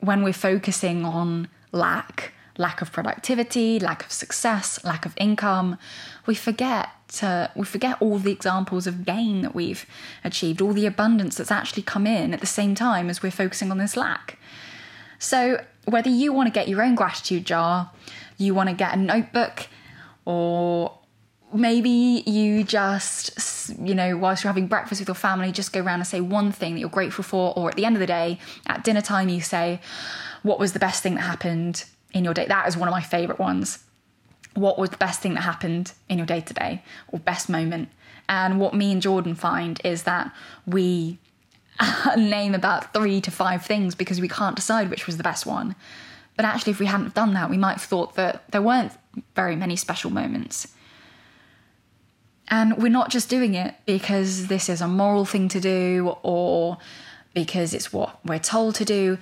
when 0.00 0.22
we're 0.22 0.32
focusing 0.32 1.04
on 1.04 1.48
lack, 1.72 2.32
lack 2.58 2.82
of 2.82 2.92
productivity, 2.92 3.78
lack 3.78 4.04
of 4.04 4.12
success, 4.12 4.84
lack 4.84 5.06
of 5.06 5.14
income, 5.16 5.78
we 6.26 6.34
forget 6.34 6.90
to, 7.08 7.50
we 7.54 7.64
forget 7.64 7.96
all 8.02 8.18
the 8.18 8.32
examples 8.32 8.86
of 8.86 9.06
gain 9.06 9.40
that 9.42 9.54
we've 9.54 9.86
achieved, 10.24 10.60
all 10.60 10.72
the 10.72 10.84
abundance 10.84 11.36
that's 11.36 11.52
actually 11.52 11.84
come 11.84 12.06
in 12.06 12.34
at 12.34 12.40
the 12.40 12.46
same 12.46 12.74
time 12.74 13.08
as 13.08 13.22
we're 13.22 13.30
focusing 13.30 13.70
on 13.70 13.78
this 13.78 13.96
lack. 13.96 14.38
So, 15.18 15.64
whether 15.86 16.10
you 16.10 16.32
want 16.32 16.48
to 16.48 16.52
get 16.52 16.68
your 16.68 16.82
own 16.82 16.94
gratitude 16.94 17.46
jar, 17.46 17.90
you 18.36 18.54
want 18.54 18.68
to 18.68 18.74
get 18.74 18.92
a 18.94 18.96
notebook, 18.96 19.68
or 20.26 20.98
maybe 21.52 22.22
you 22.26 22.62
just, 22.62 23.70
you 23.78 23.94
know, 23.94 24.16
whilst 24.16 24.44
you're 24.44 24.52
having 24.52 24.66
breakfast 24.66 25.00
with 25.00 25.08
your 25.08 25.14
family, 25.14 25.50
just 25.50 25.72
go 25.72 25.80
around 25.80 26.00
and 26.00 26.06
say 26.06 26.20
one 26.20 26.52
thing 26.52 26.74
that 26.74 26.80
you're 26.80 26.90
grateful 26.90 27.24
for, 27.24 27.56
or 27.56 27.70
at 27.70 27.76
the 27.76 27.84
end 27.84 27.96
of 27.96 28.00
the 28.00 28.06
day, 28.06 28.38
at 28.66 28.84
dinner 28.84 29.00
time, 29.00 29.28
you 29.28 29.40
say, 29.40 29.80
What 30.42 30.58
was 30.58 30.72
the 30.72 30.78
best 30.78 31.02
thing 31.02 31.14
that 31.14 31.22
happened 31.22 31.84
in 32.12 32.24
your 32.24 32.34
day? 32.34 32.46
That 32.46 32.68
is 32.68 32.76
one 32.76 32.88
of 32.88 32.92
my 32.92 33.02
favourite 33.02 33.38
ones. 33.38 33.84
What 34.54 34.78
was 34.78 34.90
the 34.90 34.96
best 34.96 35.20
thing 35.20 35.34
that 35.34 35.42
happened 35.42 35.92
in 36.08 36.18
your 36.18 36.26
day 36.26 36.40
today, 36.40 36.82
or 37.08 37.18
best 37.18 37.48
moment? 37.48 37.90
And 38.28 38.60
what 38.60 38.74
me 38.74 38.92
and 38.92 39.00
Jordan 39.00 39.34
find 39.34 39.80
is 39.84 40.02
that 40.02 40.34
we 40.66 41.18
name 42.16 42.54
about 42.54 42.92
three 42.92 43.20
to 43.20 43.30
five 43.30 43.64
things 43.64 43.94
because 43.94 44.20
we 44.20 44.28
can't 44.28 44.56
decide 44.56 44.90
which 44.90 45.06
was 45.06 45.16
the 45.16 45.22
best 45.22 45.46
one. 45.46 45.74
But 46.36 46.44
actually, 46.44 46.72
if 46.72 46.78
we 46.78 46.86
hadn't 46.86 47.14
done 47.14 47.34
that, 47.34 47.50
we 47.50 47.58
might 47.58 47.72
have 47.74 47.82
thought 47.82 48.14
that 48.14 48.44
there 48.52 48.62
weren't 48.62 48.92
very 49.34 49.56
many 49.56 49.76
special 49.76 50.10
moments. 50.10 50.68
And 52.48 52.78
we're 52.78 52.88
not 52.88 53.10
just 53.10 53.28
doing 53.28 53.54
it 53.54 53.74
because 53.86 54.46
this 54.46 54.68
is 54.68 54.80
a 54.80 54.88
moral 54.88 55.24
thing 55.24 55.48
to 55.48 55.60
do 55.60 56.16
or 56.22 56.78
because 57.34 57.74
it's 57.74 57.92
what 57.92 58.24
we're 58.24 58.38
told 58.38 58.74
to 58.76 58.84
do. 58.84 59.18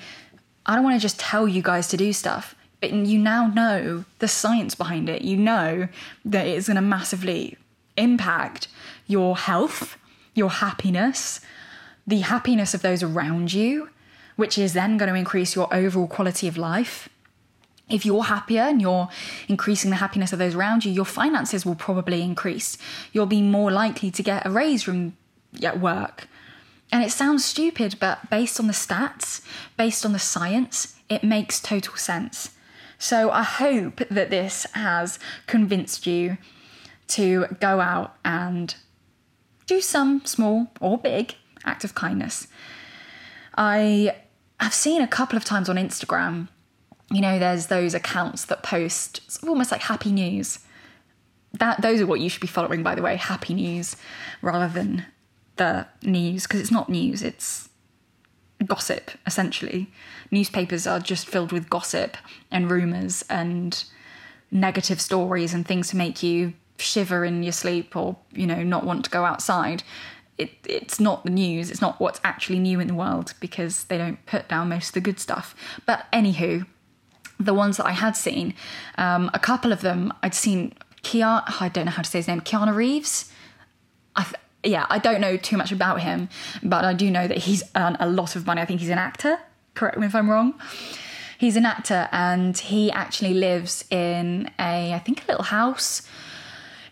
I 0.65 0.75
don't 0.75 0.85
want 0.85 0.97
to 0.97 1.01
just 1.01 1.19
tell 1.19 1.49
you 1.49 1.63
guys 1.63 1.89
to 1.89 1.97
do 1.97 2.13
stuff, 2.13 2.55
but 2.81 2.93
you 2.93 3.19
now 3.19 3.47
know 3.47 4.05
the 4.19 4.29
science 4.29 4.75
behind 4.75 5.09
it. 5.09 5.23
You 5.23 5.37
know 5.37 5.89
that 6.25 6.47
it's 6.47 6.69
going 6.69 6.77
to 6.77 6.83
massively 6.83 7.57
impact 7.97 8.69
your 9.07 9.37
health, 9.37 9.97
your 10.35 10.51
happiness, 10.51 11.41
the 12.07 12.21
happiness 12.21 12.75
of 12.75 12.83
those 12.83 13.03
around 13.03 13.53
you, 13.53 13.91
which 14.37 14.59
is 14.59 14.75
then 14.75 14.97
going 14.97 15.11
to 15.11 15.19
increase 15.19 15.55
your 15.55 15.73
overall 15.73 16.07
quality 16.07 16.47
of 16.47 16.59
life 16.59 17.09
if 17.89 18.05
you're 18.05 18.25
happier 18.25 18.63
and 18.63 18.83
you're 18.83 19.09
increasing 19.49 19.91
the 19.91 19.97
happiness 19.97 20.33
of 20.33 20.39
those 20.39 20.55
around 20.55 20.85
you, 20.85 20.93
your 20.93 21.05
finances 21.05 21.65
will 21.65 21.77
probably 21.77 22.23
increase. 22.23 22.77
You'll 23.13 23.27
be 23.27 23.43
more 23.43 23.71
likely 23.71 24.11
to 24.11 24.23
get 24.23 24.45
a 24.45 24.51
raise 24.51 24.83
from 24.83 25.17
at 25.63 25.79
work. 25.79 26.29
And 26.91 27.05
it 27.05 27.11
sounds 27.11 27.45
stupid, 27.45 27.97
but 28.01 28.29
based 28.31 28.59
on 28.59 28.67
the 28.67 28.73
stats, 28.73 29.45
based 29.77 30.05
on 30.05 30.13
the 30.13 30.19
science, 30.19 30.97
it 31.09 31.23
makes 31.23 31.61
total 31.61 31.97
sense. 31.97 32.51
So 32.99 33.31
I 33.31 33.43
hope 33.43 34.03
that 34.11 34.31
this 34.31 34.67
has 34.73 35.19
convinced 35.47 36.07
you 36.07 36.39
to 37.09 37.47
go 37.61 37.81
out 37.81 38.17
and 38.25 38.75
do 39.67 39.81
some 39.81 40.25
small 40.25 40.69
or 40.81 40.99
big 40.99 41.35
act 41.65 41.85
of 41.85 41.95
kindness. 41.95 42.47
I 43.57 44.17
have 44.61 44.75
seen 44.75 45.03
a 45.03 45.09
couple 45.09 45.37
of 45.37 45.45
times 45.45 45.69
on 45.69 45.77
Instagram 45.77 46.49
you 47.11 47.21
know, 47.21 47.39
there's 47.39 47.67
those 47.67 47.95
accounts 47.95 48.45
that 48.47 48.63
post 48.63 49.21
almost 49.47 49.71
like 49.71 49.83
happy 49.83 50.11
news. 50.11 50.59
That 51.53 51.81
those 51.81 52.01
are 52.01 52.07
what 52.07 52.21
you 52.21 52.29
should 52.29 52.41
be 52.41 52.47
following, 52.47 52.83
by 52.83 52.95
the 52.95 53.03
way, 53.03 53.17
happy 53.17 53.55
news 53.55 53.97
rather 54.43 54.73
than 54.73 55.07
the 55.57 55.87
news, 56.03 56.43
because 56.43 56.61
it's 56.61 56.71
not 56.71 56.89
news, 56.89 57.23
it's 57.23 57.69
gossip, 58.65 59.11
essentially. 59.27 59.91
Newspapers 60.31 60.87
are 60.87 61.01
just 61.01 61.27
filled 61.27 61.53
with 61.53 61.69
gossip 61.69 62.17
and 62.51 62.71
rumours 62.71 63.25
and 63.29 63.85
negative 64.51 65.01
stories 65.01 65.53
and 65.53 65.67
things 65.67 65.89
to 65.89 65.97
make 65.97 66.23
you 66.23 66.55
shiver 66.79 67.25
in 67.25 67.43
your 67.43 67.53
sleep 67.53 67.97
or, 67.97 68.17
you 68.33 68.47
know, 68.47 68.63
not 68.63 68.85
want 68.85 69.05
to 69.05 69.11
go 69.11 69.25
outside. 69.25 69.83
It, 70.39 70.51
it's 70.65 71.01
not 71.01 71.25
the 71.25 71.31
news, 71.31 71.71
it's 71.71 71.81
not 71.81 71.99
what's 72.01 72.21
actually 72.23 72.59
new 72.59 72.79
in 72.81 72.89
the 72.89 72.95
world 72.95 73.35
because 73.41 73.85
they 73.85 73.99
don't 73.99 74.25
put 74.27 74.49
down 74.49 74.69
most 74.69 74.89
of 74.89 74.95
the 74.95 75.01
good 75.01 75.19
stuff. 75.19 75.55
But 75.87 76.07
anywho, 76.13 76.67
the 77.41 77.55
ones 77.55 77.79
that 77.79 77.87
I 77.87 77.93
had 77.93 78.17
seen, 78.17 78.55
um, 78.99 79.31
a 79.35 79.39
couple 79.39 79.73
of 79.73 79.81
them 79.81 80.13
I'd 80.23 80.35
seen. 80.35 80.75
Keanu, 81.03 81.43
I 81.61 81.69
don't 81.69 81.85
know 81.85 81.93
how 81.93 82.03
to 82.03 82.11
say 82.11 82.19
his 82.19 82.29
name. 82.29 82.41
Keanu 82.41 82.75
Reeves. 82.75 83.31
I 84.17 84.25
th- 84.25 84.35
yeah, 84.69 84.87
I 84.89 84.99
don't 84.99 85.21
know 85.21 85.37
too 85.37 85.57
much 85.57 85.73
about 85.73 86.01
him, 86.01 86.29
but 86.63 86.85
I 86.85 86.95
do 86.95 87.11
know 87.11 87.27
that 87.27 87.39
he's 87.39 87.63
earned 87.75 87.97
a 88.01 88.09
lot 88.09 88.37
of 88.37 88.47
money. 88.47 88.61
I 88.61 88.65
think 88.65 88.81
he's 88.81 88.91
an 88.91 88.99
actor. 88.99 89.39
Correct 89.75 89.99
me 89.99 90.07
if 90.07 90.15
I'm 90.15 90.31
wrong. 90.31 90.55
He's 91.39 91.57
an 91.57 91.67
actor, 91.67 92.09
and 92.13 92.57
he 92.57 92.91
actually 92.91 93.35
lives 93.35 93.85
in 93.91 94.51
a, 94.59 94.95
I 94.95 94.99
think, 94.99 95.25
a 95.25 95.27
little 95.33 95.45
house 95.45 96.03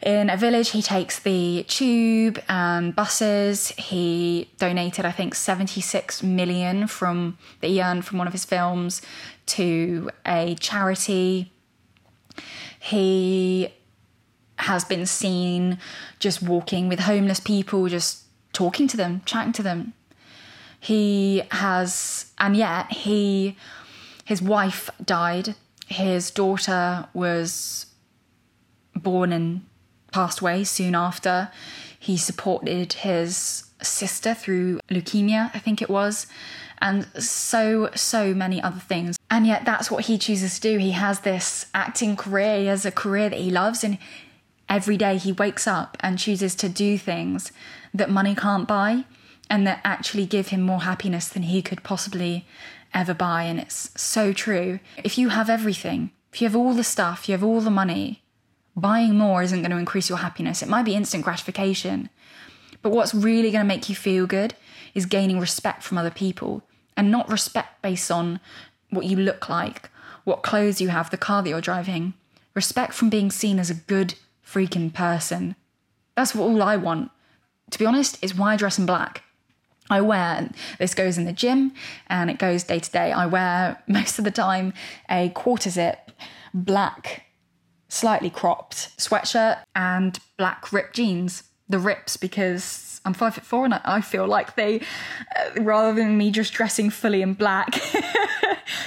in 0.02 0.28
a 0.28 0.36
village. 0.36 0.70
He 0.70 0.82
takes 0.82 1.18
the 1.18 1.64
tube 1.66 2.42
and 2.48 2.94
buses. 2.94 3.68
He 3.70 4.50
donated, 4.58 5.06
I 5.06 5.12
think, 5.12 5.34
76 5.34 6.22
million 6.22 6.86
from 6.86 7.38
that 7.60 7.68
he 7.68 7.80
earned 7.80 8.04
from 8.04 8.18
one 8.18 8.26
of 8.26 8.34
his 8.34 8.44
films 8.44 9.00
to 9.46 10.10
a 10.26 10.56
charity. 10.56 11.52
He 12.78 13.70
has 14.58 14.84
been 14.84 15.06
seen 15.06 15.78
just 16.18 16.42
walking 16.42 16.88
with 16.88 17.00
homeless 17.00 17.40
people, 17.40 17.88
just 17.88 18.24
talking 18.52 18.86
to 18.88 18.96
them, 18.96 19.22
chatting 19.24 19.52
to 19.52 19.62
them. 19.62 19.92
He 20.78 21.42
has, 21.50 22.32
and 22.38 22.56
yet 22.56 22.92
he, 22.92 23.56
his 24.24 24.42
wife 24.42 24.90
died. 25.04 25.54
His 25.86 26.30
daughter 26.30 27.06
was 27.14 27.86
born 28.94 29.32
and 29.32 29.64
passed 30.12 30.40
away 30.40 30.64
soon 30.64 30.94
after. 30.94 31.50
He 31.98 32.16
supported 32.16 32.92
his 32.92 33.64
sister 33.82 34.34
through 34.34 34.80
leukemia, 34.90 35.50
I 35.54 35.58
think 35.58 35.82
it 35.82 35.88
was, 35.88 36.26
and 36.80 37.06
so, 37.22 37.90
so 37.94 38.34
many 38.34 38.60
other 38.62 38.80
things. 38.80 39.16
And 39.30 39.46
yet, 39.46 39.64
that's 39.64 39.90
what 39.90 40.04
he 40.04 40.18
chooses 40.18 40.56
to 40.56 40.60
do. 40.60 40.78
He 40.78 40.92
has 40.92 41.20
this 41.20 41.66
acting 41.74 42.14
career, 42.16 42.58
he 42.58 42.66
has 42.66 42.84
a 42.84 42.92
career 42.92 43.30
that 43.30 43.38
he 43.38 43.50
loves, 43.50 43.82
and 43.82 43.98
every 44.68 44.96
day 44.96 45.16
he 45.16 45.32
wakes 45.32 45.66
up 45.66 45.96
and 46.00 46.18
chooses 46.18 46.54
to 46.56 46.68
do 46.68 46.98
things 46.98 47.52
that 47.92 48.10
money 48.10 48.34
can't 48.34 48.68
buy 48.68 49.04
and 49.50 49.66
that 49.66 49.80
actually 49.84 50.26
give 50.26 50.48
him 50.48 50.62
more 50.62 50.82
happiness 50.82 51.28
than 51.28 51.44
he 51.44 51.62
could 51.62 51.82
possibly 51.82 52.46
ever 52.92 53.14
buy. 53.14 53.44
And 53.44 53.60
it's 53.60 53.90
so 54.00 54.32
true. 54.32 54.80
If 55.02 55.18
you 55.18 55.28
have 55.30 55.50
everything, 55.50 56.10
if 56.32 56.40
you 56.40 56.48
have 56.48 56.56
all 56.56 56.74
the 56.74 56.84
stuff, 56.84 57.28
you 57.28 57.32
have 57.32 57.44
all 57.44 57.60
the 57.60 57.70
money, 57.70 58.22
buying 58.76 59.16
more 59.16 59.42
isn't 59.42 59.60
going 59.60 59.70
to 59.70 59.76
increase 59.76 60.08
your 60.08 60.18
happiness. 60.18 60.62
It 60.62 60.68
might 60.68 60.84
be 60.84 60.94
instant 60.94 61.24
gratification. 61.24 62.08
But 62.82 62.90
what's 62.90 63.14
really 63.14 63.50
going 63.50 63.64
to 63.64 63.68
make 63.68 63.88
you 63.88 63.94
feel 63.94 64.26
good 64.26 64.54
is 64.94 65.06
gaining 65.06 65.40
respect 65.40 65.82
from 65.82 65.98
other 65.98 66.10
people 66.10 66.62
and 66.96 67.10
not 67.10 67.30
respect 67.30 67.82
based 67.82 68.10
on 68.10 68.40
what 68.90 69.06
you 69.06 69.16
look 69.16 69.48
like, 69.48 69.90
what 70.24 70.42
clothes 70.42 70.80
you 70.80 70.88
have, 70.88 71.10
the 71.10 71.16
car 71.16 71.42
that 71.42 71.48
you're 71.48 71.60
driving. 71.60 72.14
Respect 72.54 72.94
from 72.94 73.10
being 73.10 73.30
seen 73.30 73.58
as 73.58 73.70
a 73.70 73.74
good 73.74 74.14
freaking 74.46 74.92
person. 74.92 75.56
That's 76.16 76.34
all 76.36 76.62
I 76.62 76.76
want. 76.76 77.10
To 77.70 77.78
be 77.78 77.86
honest, 77.86 78.22
is 78.22 78.34
why 78.34 78.52
I 78.52 78.56
dress 78.56 78.78
in 78.78 78.86
black. 78.86 79.22
I 79.90 80.00
wear 80.00 80.50
this 80.78 80.94
goes 80.94 81.18
in 81.18 81.24
the 81.24 81.32
gym 81.32 81.72
and 82.08 82.30
it 82.30 82.38
goes 82.38 82.64
day 82.64 82.78
to 82.78 82.90
day. 82.90 83.12
I 83.12 83.26
wear 83.26 83.82
most 83.88 84.18
of 84.18 84.24
the 84.24 84.30
time 84.30 84.72
a 85.10 85.30
quarter 85.30 85.70
zip 85.70 86.10
black, 86.52 87.26
slightly 87.88 88.30
cropped 88.30 88.96
sweatshirt 88.96 89.58
and 89.74 90.18
black 90.36 90.72
ripped 90.72 90.96
jeans. 90.96 91.44
The 91.68 91.78
rips 91.78 92.18
because 92.18 93.00
I'm 93.06 93.14
five 93.14 93.34
foot 93.34 93.44
four 93.44 93.64
and 93.64 93.74
I 93.74 94.02
feel 94.02 94.26
like 94.26 94.54
they, 94.54 94.80
uh, 94.80 95.62
rather 95.62 95.94
than 95.94 96.18
me 96.18 96.30
just 96.30 96.52
dressing 96.52 96.90
fully 96.90 97.22
in 97.22 97.32
black, 97.32 97.80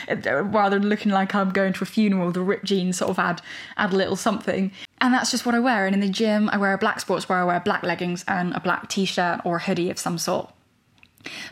rather 0.25 0.79
than 0.79 0.87
looking 0.87 1.11
like 1.11 1.33
I'm 1.33 1.49
going 1.49 1.73
to 1.73 1.83
a 1.83 1.87
funeral, 1.87 2.31
the 2.31 2.41
ripped 2.41 2.65
jeans 2.65 2.97
sort 2.97 3.09
of 3.09 3.19
add 3.19 3.41
add 3.77 3.93
a 3.93 3.95
little 3.95 4.15
something. 4.15 4.71
And 4.99 5.13
that's 5.13 5.31
just 5.31 5.45
what 5.45 5.53
I 5.53 5.59
wear. 5.59 5.85
And 5.85 5.93
in 5.93 5.99
the 5.99 6.09
gym, 6.09 6.49
I 6.49 6.57
wear 6.57 6.73
a 6.73 6.77
black 6.77 6.99
sportswear, 6.99 7.41
I 7.41 7.45
wear 7.45 7.59
black 7.59 7.83
leggings 7.83 8.25
and 8.27 8.53
a 8.55 8.59
black 8.59 8.89
t-shirt 8.89 9.41
or 9.45 9.57
a 9.57 9.61
hoodie 9.61 9.89
of 9.89 9.99
some 9.99 10.17
sort 10.17 10.51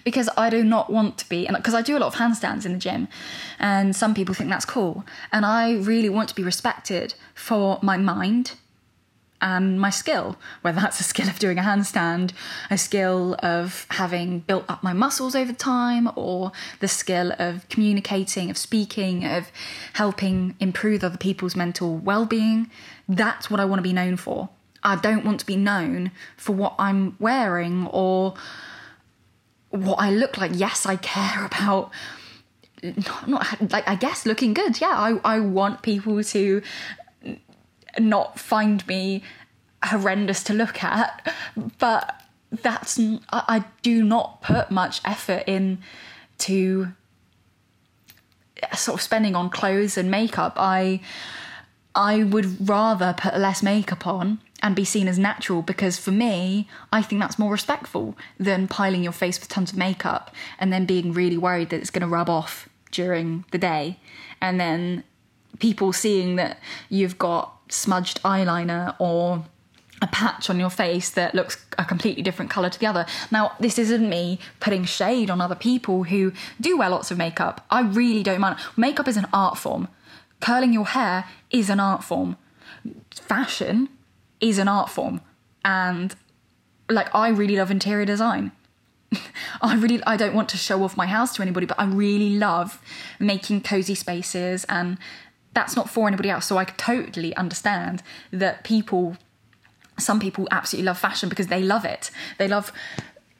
because 0.03 0.29
I 0.37 0.49
do 0.49 0.63
not 0.63 0.89
want 0.89 1.17
to 1.19 1.29
be, 1.29 1.47
and 1.47 1.55
because 1.55 1.73
I 1.73 1.81
do 1.81 1.97
a 1.97 1.99
lot 1.99 2.07
of 2.07 2.15
handstands 2.15 2.65
in 2.65 2.73
the 2.73 2.77
gym, 2.77 3.07
and 3.59 3.95
some 3.95 4.13
people 4.13 4.33
think 4.33 4.49
that's 4.49 4.65
cool, 4.65 5.03
and 5.31 5.45
I 5.45 5.73
really 5.73 6.09
want 6.09 6.29
to 6.29 6.35
be 6.35 6.43
respected 6.43 7.15
for 7.33 7.79
my 7.81 7.97
mind 7.97 8.53
and 9.41 9.79
my 9.79 9.89
skill, 9.89 10.37
whether 10.61 10.79
that's 10.79 10.99
a 10.99 11.03
skill 11.03 11.27
of 11.27 11.39
doing 11.39 11.59
a 11.59 11.61
handstand, 11.61 12.31
a 12.71 12.77
skill 12.77 13.35
of 13.39 13.85
having 13.89 14.39
built 14.39 14.65
up 14.69 14.81
my 14.81 14.93
muscles 14.93 15.35
over 15.35 15.53
time, 15.53 16.09
or 16.15 16.51
the 16.79 16.87
skill 16.87 17.33
of 17.37 17.67
communicating, 17.69 18.49
of 18.49 18.57
speaking, 18.57 19.25
of 19.25 19.51
helping 19.93 20.55
improve 20.59 21.03
other 21.03 21.17
people's 21.17 21.55
mental 21.55 21.97
well 21.97 22.25
being. 22.25 22.71
That's 23.07 23.49
what 23.49 23.59
I 23.59 23.65
want 23.65 23.79
to 23.79 23.83
be 23.83 23.93
known 23.93 24.17
for. 24.17 24.49
I 24.83 24.95
don't 24.95 25.25
want 25.25 25.39
to 25.39 25.45
be 25.45 25.55
known 25.55 26.11
for 26.37 26.53
what 26.53 26.75
I'm 26.77 27.15
wearing 27.19 27.87
or 27.87 28.35
what 29.69 29.95
I 29.95 30.11
look 30.11 30.37
like. 30.37 30.51
Yes, 30.53 30.85
I 30.85 30.95
care 30.95 31.45
about 31.45 31.91
not, 32.83 33.27
not 33.27 33.71
like 33.71 33.87
I 33.87 33.95
guess 33.95 34.25
looking 34.25 34.53
good. 34.53 34.79
Yeah, 34.79 34.89
I 34.91 35.19
I 35.23 35.39
want 35.39 35.81
people 35.81 36.23
to 36.23 36.61
not 37.99 38.39
find 38.39 38.85
me 38.87 39.23
horrendous 39.83 40.43
to 40.43 40.53
look 40.53 40.83
at, 40.83 41.33
but 41.79 42.21
that's 42.51 42.99
I, 42.99 43.15
I 43.31 43.63
do 43.81 44.03
not 44.03 44.41
put 44.41 44.71
much 44.71 45.01
effort 45.05 45.43
in 45.47 45.79
to 46.39 46.89
uh, 48.61 48.75
sort 48.75 48.99
of 48.99 49.01
spending 49.01 49.35
on 49.35 49.49
clothes 49.49 49.97
and 49.97 50.11
makeup. 50.11 50.53
I 50.57 51.01
I 51.95 52.23
would 52.23 52.69
rather 52.69 53.15
put 53.17 53.37
less 53.37 53.63
makeup 53.63 54.05
on 54.05 54.39
and 54.61 54.75
be 54.75 54.85
seen 54.85 55.07
as 55.07 55.17
natural 55.17 55.61
because 55.61 55.97
for 55.97 56.11
me, 56.11 56.67
I 56.91 57.01
think 57.01 57.21
that's 57.21 57.39
more 57.39 57.51
respectful 57.51 58.17
than 58.39 58.67
piling 58.67 59.03
your 59.03 59.13
face 59.13 59.39
with 59.39 59.49
tons 59.49 59.71
of 59.71 59.77
makeup 59.77 60.33
and 60.59 60.73
then 60.73 60.85
being 60.85 61.13
really 61.13 61.37
worried 61.37 61.69
that 61.69 61.79
it's 61.79 61.89
going 61.89 62.01
to 62.01 62.07
rub 62.07 62.29
off 62.29 62.67
during 62.91 63.45
the 63.51 63.57
day. 63.57 63.99
And 64.41 64.59
then 64.59 65.03
people 65.59 65.93
seeing 65.93 66.35
that 66.35 66.59
you've 66.89 67.17
got 67.17 67.53
smudged 67.69 68.21
eyeliner 68.23 68.95
or 68.99 69.45
a 70.01 70.07
patch 70.07 70.49
on 70.49 70.59
your 70.59 70.69
face 70.69 71.09
that 71.11 71.33
looks 71.33 71.65
a 71.77 71.85
completely 71.85 72.21
different 72.21 72.51
colour 72.51 72.69
to 72.69 72.79
the 72.79 72.85
other. 72.85 73.05
Now, 73.31 73.53
this 73.59 73.79
isn't 73.79 74.07
me 74.07 74.39
putting 74.59 74.83
shade 74.83 75.29
on 75.29 75.39
other 75.39 75.55
people 75.55 76.03
who 76.03 76.33
do 76.59 76.77
wear 76.77 76.89
lots 76.89 77.11
of 77.11 77.17
makeup. 77.17 77.65
I 77.69 77.81
really 77.81 78.23
don't 78.23 78.41
mind. 78.41 78.59
Makeup 78.75 79.07
is 79.07 79.17
an 79.17 79.27
art 79.31 79.57
form. 79.57 79.87
Curling 80.41 80.73
your 80.73 80.85
hair 80.85 81.25
is 81.49 81.69
an 81.69 81.79
art 81.79 82.03
form. 82.03 82.37
Fashion 83.11 83.89
is 84.39 84.57
an 84.57 84.67
art 84.67 84.89
form 84.89 85.21
and 85.63 86.15
like 86.89 87.13
I 87.15 87.29
really 87.29 87.55
love 87.55 87.71
interior 87.71 88.05
design. 88.05 88.51
I 89.61 89.75
really 89.75 90.01
I 90.05 90.17
don't 90.17 90.35
want 90.35 90.49
to 90.49 90.57
show 90.57 90.83
off 90.83 90.97
my 90.97 91.07
house 91.07 91.33
to 91.35 91.41
anybody, 91.41 91.65
but 91.65 91.79
I 91.79 91.85
really 91.85 92.37
love 92.37 92.81
making 93.19 93.61
cozy 93.61 93.95
spaces 93.95 94.65
and 94.65 94.97
that's 95.53 95.75
not 95.75 95.89
for 95.89 96.07
anybody 96.07 96.29
else. 96.29 96.45
So 96.45 96.57
I 96.57 96.65
totally 96.65 97.35
understand 97.35 98.03
that 98.31 98.63
people 98.63 99.17
some 99.97 100.19
people 100.19 100.47
absolutely 100.51 100.85
love 100.85 100.99
fashion 100.99 101.29
because 101.29 101.47
they 101.47 101.63
love 101.63 101.85
it. 101.85 102.11
They 102.37 102.47
love 102.47 102.71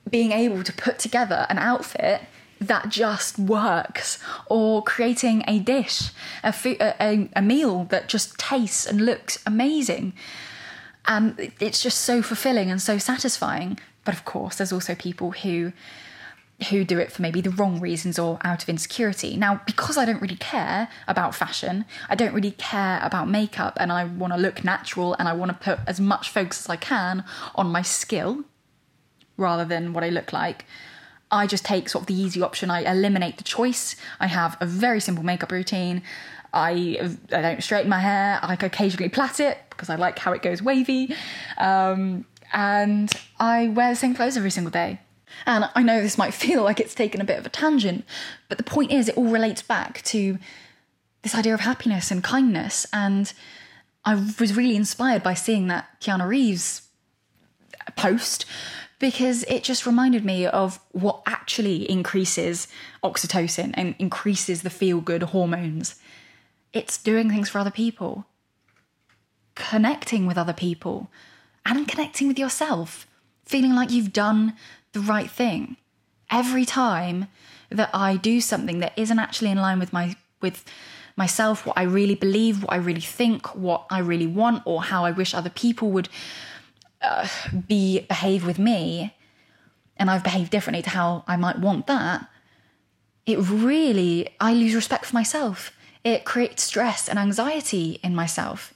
being 0.09 0.31
able 0.31 0.63
to 0.63 0.73
put 0.73 0.99
together 0.99 1.45
an 1.49 1.57
outfit 1.57 2.21
that 2.59 2.89
just 2.89 3.37
works 3.37 4.19
or 4.47 4.81
creating 4.83 5.43
a 5.47 5.59
dish 5.59 6.11
a, 6.43 6.53
food, 6.53 6.77
a, 6.79 7.29
a, 7.35 7.41
meal 7.41 7.83
that 7.85 8.07
just 8.07 8.37
tastes 8.37 8.85
and 8.85 9.05
looks 9.05 9.41
amazing 9.45 10.13
and 11.07 11.51
it's 11.59 11.81
just 11.81 11.99
so 11.99 12.21
fulfilling 12.21 12.71
and 12.71 12.81
so 12.81 12.97
satisfying. 12.97 13.79
But 14.03 14.13
of 14.13 14.25
course, 14.25 14.57
there's 14.57 14.73
also 14.73 14.95
people 14.95 15.31
who 15.31 15.73
who 16.69 16.85
do 16.85 16.97
it 16.97 17.11
for 17.11 17.21
maybe 17.21 17.41
the 17.41 17.49
wrong 17.49 17.81
reasons 17.81 18.17
or 18.17 18.39
out 18.45 18.63
of 18.63 18.69
insecurity. 18.69 19.35
Now, 19.35 19.59
because 19.65 19.97
I 19.97 20.05
don't 20.05 20.21
really 20.21 20.37
care 20.37 20.87
about 21.05 21.35
fashion, 21.35 21.83
I 22.07 22.15
don't 22.15 22.33
really 22.33 22.51
care 22.51 23.01
about 23.03 23.27
makeup, 23.27 23.77
and 23.77 23.91
I 23.91 24.05
want 24.05 24.31
to 24.31 24.39
look 24.39 24.63
natural 24.63 25.17
and 25.19 25.27
I 25.27 25.33
want 25.33 25.51
to 25.51 25.57
put 25.57 25.79
as 25.85 25.99
much 25.99 26.29
focus 26.29 26.61
as 26.61 26.69
I 26.69 26.77
can 26.77 27.25
on 27.55 27.67
my 27.67 27.81
skill 27.81 28.45
rather 29.35 29.65
than 29.65 29.91
what 29.91 30.05
I 30.05 30.09
look 30.09 30.31
like. 30.31 30.63
I 31.31 31.47
just 31.47 31.65
take 31.65 31.89
sort 31.89 32.03
of 32.03 32.07
the 32.07 32.13
easy 32.13 32.41
option. 32.41 32.69
I 32.69 32.89
eliminate 32.89 33.37
the 33.37 33.43
choice. 33.43 33.95
I 34.19 34.27
have 34.27 34.57
a 34.61 34.65
very 34.65 34.99
simple 34.99 35.23
makeup 35.23 35.51
routine. 35.51 36.01
I 36.53 37.15
I 37.31 37.41
don't 37.41 37.63
straighten 37.63 37.89
my 37.89 37.99
hair. 37.99 38.39
I 38.41 38.53
occasionally 38.53 39.09
plait 39.09 39.39
it 39.39 39.57
because 39.69 39.89
I 39.89 39.95
like 39.95 40.19
how 40.19 40.31
it 40.31 40.41
goes 40.41 40.61
wavy. 40.61 41.13
Um, 41.57 42.25
and 42.53 43.11
I 43.39 43.67
wear 43.69 43.89
the 43.89 43.95
same 43.95 44.15
clothes 44.15 44.37
every 44.37 44.51
single 44.51 44.71
day. 44.71 44.99
And 45.45 45.69
I 45.75 45.83
know 45.83 46.01
this 46.01 46.17
might 46.17 46.33
feel 46.45 46.63
like 46.63 46.79
it's 46.79 46.95
taken 46.95 47.21
a 47.21 47.25
bit 47.25 47.39
of 47.39 47.45
a 47.45 47.49
tangent, 47.49 48.05
but 48.47 48.57
the 48.57 48.63
point 48.63 48.91
is, 48.91 49.09
it 49.09 49.17
all 49.17 49.25
relates 49.25 49.61
back 49.61 50.01
to 50.03 50.37
this 51.23 51.35
idea 51.35 51.53
of 51.53 51.61
happiness 51.61 52.11
and 52.11 52.23
kindness. 52.23 52.85
And 52.93 53.33
I 54.05 54.15
was 54.15 54.55
really 54.55 54.75
inspired 54.75 55.23
by 55.23 55.33
seeing 55.33 55.67
that 55.67 55.99
Keanu 55.99 56.27
Reeves 56.27 56.83
post 57.95 58.45
because 58.99 59.43
it 59.43 59.63
just 59.63 59.85
reminded 59.85 60.23
me 60.23 60.45
of 60.45 60.79
what 60.91 61.21
actually 61.25 61.89
increases 61.89 62.67
oxytocin 63.03 63.71
and 63.73 63.95
increases 63.99 64.61
the 64.61 64.69
feel 64.69 65.01
good 65.01 65.23
hormones. 65.23 65.95
It's 66.73 66.97
doing 66.97 67.29
things 67.29 67.49
for 67.49 67.59
other 67.59 67.71
people 67.71 68.25
connecting 69.55 70.25
with 70.25 70.37
other 70.37 70.53
people 70.53 71.09
and 71.65 71.87
connecting 71.87 72.27
with 72.27 72.37
yourself, 72.37 73.07
feeling 73.45 73.73
like 73.73 73.89
you've 73.89 74.13
done 74.13 74.53
the 74.91 74.99
right 74.99 75.31
thing. 75.31 75.77
Every 76.29 76.65
time 76.65 77.27
that 77.69 77.89
I 77.93 78.17
do 78.17 78.41
something 78.41 78.79
that 78.79 78.93
isn't 78.97 79.19
actually 79.19 79.51
in 79.51 79.57
line 79.57 79.79
with 79.79 79.93
my 79.93 80.15
with 80.41 80.63
myself, 81.15 81.65
what 81.65 81.77
I 81.77 81.83
really 81.83 82.15
believe, 82.15 82.61
what 82.61 82.73
I 82.73 82.75
really 82.75 83.01
think, 83.01 83.55
what 83.55 83.85
I 83.89 83.99
really 83.99 84.27
want, 84.27 84.63
or 84.65 84.83
how 84.83 85.05
I 85.05 85.11
wish 85.11 85.33
other 85.33 85.49
people 85.49 85.91
would 85.91 86.09
uh, 87.01 87.27
be 87.67 88.01
behave 88.01 88.45
with 88.45 88.59
me, 88.59 89.15
and 89.97 90.09
I've 90.09 90.23
behaved 90.23 90.51
differently 90.51 90.81
to 90.83 90.89
how 90.89 91.23
I 91.27 91.35
might 91.35 91.59
want 91.59 91.87
that. 91.87 92.29
It 93.25 93.39
really, 93.39 94.29
I 94.39 94.53
lose 94.53 94.75
respect 94.75 95.05
for 95.05 95.15
myself. 95.15 95.71
It 96.03 96.25
creates 96.25 96.63
stress 96.63 97.09
and 97.09 97.17
anxiety 97.17 97.99
in 98.03 98.13
myself 98.13 98.75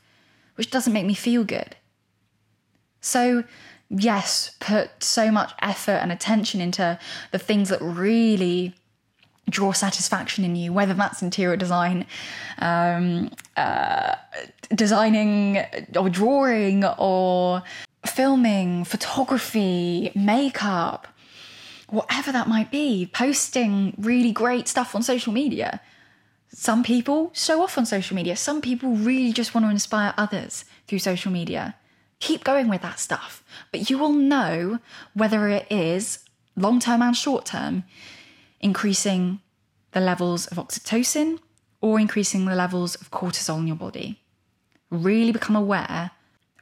which 0.59 0.71
doesn't 0.71 0.91
make 0.91 1.05
me 1.05 1.13
feel 1.13 1.45
good. 1.45 1.77
So, 2.99 3.45
yes, 3.89 4.57
put 4.59 5.01
so 5.01 5.31
much 5.31 5.53
effort 5.61 5.99
and 6.01 6.11
attention 6.11 6.59
into 6.59 6.99
the 7.31 7.39
things 7.39 7.69
that 7.69 7.81
really 7.81 8.75
draw 9.49 9.71
satisfaction 9.71 10.43
in 10.43 10.57
you, 10.57 10.73
whether 10.73 10.93
that's 10.93 11.21
interior 11.21 11.55
design, 11.55 12.05
um, 12.57 13.31
uh, 13.55 14.15
designing 14.75 15.59
or 15.95 16.09
drawing 16.09 16.83
or 16.83 17.63
filming, 18.05 18.83
photography, 18.83 20.11
makeup, 20.15 21.07
whatever 21.89 22.31
that 22.31 22.47
might 22.47 22.71
be, 22.71 23.09
posting 23.13 23.93
really 23.97 24.31
great 24.31 24.67
stuff 24.67 24.95
on 24.95 25.03
social 25.03 25.33
media. 25.33 25.81
Some 26.51 26.83
people 26.83 27.31
show 27.33 27.61
off 27.61 27.77
on 27.77 27.85
social 27.85 28.15
media. 28.15 28.35
Some 28.35 28.61
people 28.61 28.91
really 28.95 29.31
just 29.31 29.53
want 29.53 29.65
to 29.65 29.71
inspire 29.71 30.13
others 30.17 30.65
through 30.87 30.99
social 30.99 31.31
media. 31.31 31.75
Keep 32.19 32.43
going 32.43 32.67
with 32.67 32.81
that 32.81 32.99
stuff, 32.99 33.43
but 33.71 33.89
you 33.89 33.97
will 33.97 34.11
know 34.11 34.79
whether 35.13 35.47
it 35.47 35.67
is 35.71 36.19
long 36.55 36.79
term 36.79 37.01
and 37.01 37.15
short 37.15 37.45
term 37.45 37.83
increasing 38.59 39.39
the 39.91 40.01
levels 40.01 40.47
of 40.47 40.57
oxytocin 40.57 41.39
or 41.81 41.99
increasing 41.99 42.45
the 42.45 42.55
levels 42.55 42.95
of 42.95 43.09
cortisol 43.11 43.59
in 43.59 43.67
your 43.67 43.75
body. 43.75 44.19
Really 44.89 45.31
become 45.31 45.55
aware 45.55 46.11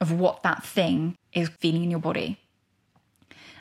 of 0.00 0.12
what 0.12 0.42
that 0.42 0.64
thing 0.64 1.16
is 1.40 1.48
feeling 1.48 1.84
in 1.84 1.90
your 1.90 2.00
body. 2.00 2.38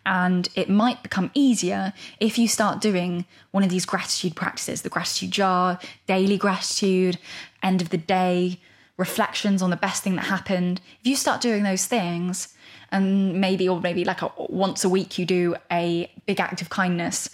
And 0.06 0.48
it 0.56 0.70
might 0.70 1.04
become 1.04 1.32
easier 1.34 1.92
if 2.22 2.38
you 2.38 2.48
start 2.48 2.80
doing 2.80 3.26
one 3.52 3.64
of 3.64 3.70
these 3.70 3.86
gratitude 3.86 4.36
practices 4.38 4.82
the 4.82 4.90
gratitude 4.90 5.32
jar, 5.32 5.80
daily 6.08 6.38
gratitude, 6.38 7.18
end 7.62 7.82
of 7.82 7.90
the 7.90 7.98
day, 7.98 8.60
reflections 8.96 9.62
on 9.62 9.70
the 9.70 9.76
best 9.76 10.04
thing 10.04 10.16
that 10.16 10.26
happened. 10.26 10.80
If 11.02 11.08
you 11.08 11.16
start 11.16 11.42
doing 11.42 11.64
those 11.64 11.86
things, 11.86 12.54
and 12.92 13.40
maybe, 13.42 13.68
or 13.68 13.82
maybe 13.82 14.06
like 14.06 14.22
a, 14.22 14.32
once 14.38 14.84
a 14.84 14.90
week, 14.90 15.18
you 15.20 15.26
do 15.26 15.56
a 15.72 16.10
big 16.26 16.40
act 16.40 16.62
of 16.62 16.70
kindness, 16.70 17.30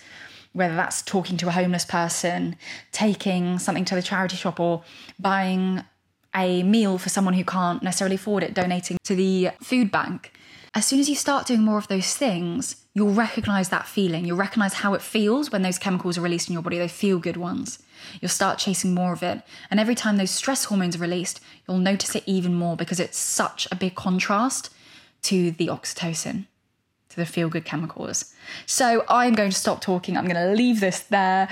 whether 0.53 0.75
that's 0.75 1.01
talking 1.01 1.38
to 1.38 1.47
a 1.47 1.51
homeless 1.51 1.86
person, 1.86 2.56
taking 2.91 3.60
something 3.60 3.86
to 3.86 3.95
the 3.95 4.01
charity 4.01 4.36
shop, 4.36 4.60
or 4.60 4.84
buying 5.19 5.84
a 6.35 6.63
meal 6.63 6.97
for 6.97 7.09
someone 7.09 7.33
who 7.33 7.43
can't 7.43 7.83
necessarily 7.83 8.15
afford 8.15 8.43
it, 8.43 8.53
donating 8.53 8.97
to 9.03 9.15
the 9.15 9.51
food 9.61 9.91
bank 9.91 10.31
as 10.75 10.85
soon 10.85 10.99
as 10.99 11.07
you 11.07 11.15
start 11.15 11.45
doing 11.45 11.61
more 11.61 11.77
of 11.77 11.87
those 11.87 12.15
things, 12.15 12.77
you'll 12.95 13.13
recognize 13.13 13.69
that 13.69 13.87
feeling. 13.87 14.25
You'll 14.25 14.37
recognize 14.37 14.73
how 14.73 14.95
it 14.95 15.03
feels 15.03 15.51
when 15.51 15.61
those 15.61 15.77
chemicals 15.77 16.17
are 16.17 16.21
released 16.21 16.49
in 16.49 16.53
your 16.53 16.63
body, 16.63 16.79
they 16.79 16.87
feel 16.87 17.19
good 17.19 17.37
ones. 17.37 17.79
You'll 18.19 18.29
start 18.29 18.57
chasing 18.57 18.93
more 18.93 19.13
of 19.13 19.21
it. 19.21 19.41
And 19.69 19.79
every 19.79 19.93
time 19.93 20.17
those 20.17 20.31
stress 20.31 20.65
hormones 20.65 20.95
are 20.95 20.99
released, 20.99 21.41
you'll 21.67 21.77
notice 21.77 22.15
it 22.15 22.23
even 22.25 22.55
more 22.55 22.75
because 22.75 22.99
it's 22.99 23.17
such 23.17 23.67
a 23.71 23.75
big 23.75 23.93
contrast 23.93 24.71
to 25.23 25.51
the 25.51 25.67
oxytocin, 25.67 26.47
to 27.09 27.15
the 27.15 27.25
feel 27.25 27.49
good 27.49 27.65
chemicals. 27.65 28.33
So 28.65 29.05
I'm 29.07 29.35
going 29.35 29.51
to 29.51 29.55
stop 29.55 29.79
talking. 29.79 30.17
I'm 30.17 30.25
going 30.25 30.35
to 30.35 30.55
leave 30.55 30.79
this 30.79 31.01
there. 31.01 31.49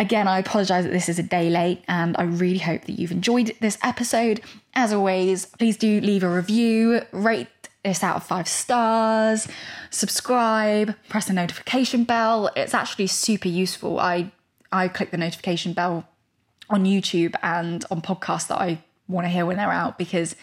Again, 0.00 0.26
I 0.26 0.38
apologize 0.38 0.84
that 0.84 0.94
this 0.94 1.10
is 1.10 1.18
a 1.18 1.22
day 1.22 1.50
late, 1.50 1.84
and 1.86 2.16
I 2.18 2.22
really 2.22 2.56
hope 2.56 2.86
that 2.86 2.98
you've 2.98 3.10
enjoyed 3.10 3.54
this 3.60 3.76
episode. 3.82 4.40
As 4.72 4.94
always, 4.94 5.44
please 5.44 5.76
do 5.76 6.00
leave 6.00 6.22
a 6.22 6.28
review, 6.30 7.02
rate 7.12 7.48
this 7.84 8.02
out 8.02 8.16
of 8.16 8.22
five 8.22 8.48
stars, 8.48 9.46
subscribe, 9.90 10.94
press 11.10 11.26
the 11.26 11.34
notification 11.34 12.04
bell. 12.04 12.50
It's 12.56 12.72
actually 12.72 13.08
super 13.08 13.48
useful. 13.48 14.00
I 14.00 14.32
I 14.72 14.88
click 14.88 15.10
the 15.10 15.18
notification 15.18 15.74
bell 15.74 16.08
on 16.70 16.86
YouTube 16.86 17.34
and 17.42 17.84
on 17.90 18.00
podcasts 18.00 18.48
that 18.48 18.58
I 18.58 18.78
want 19.06 19.26
to 19.26 19.28
hear 19.28 19.44
when 19.44 19.58
they're 19.58 19.70
out 19.70 19.98
because 19.98 20.34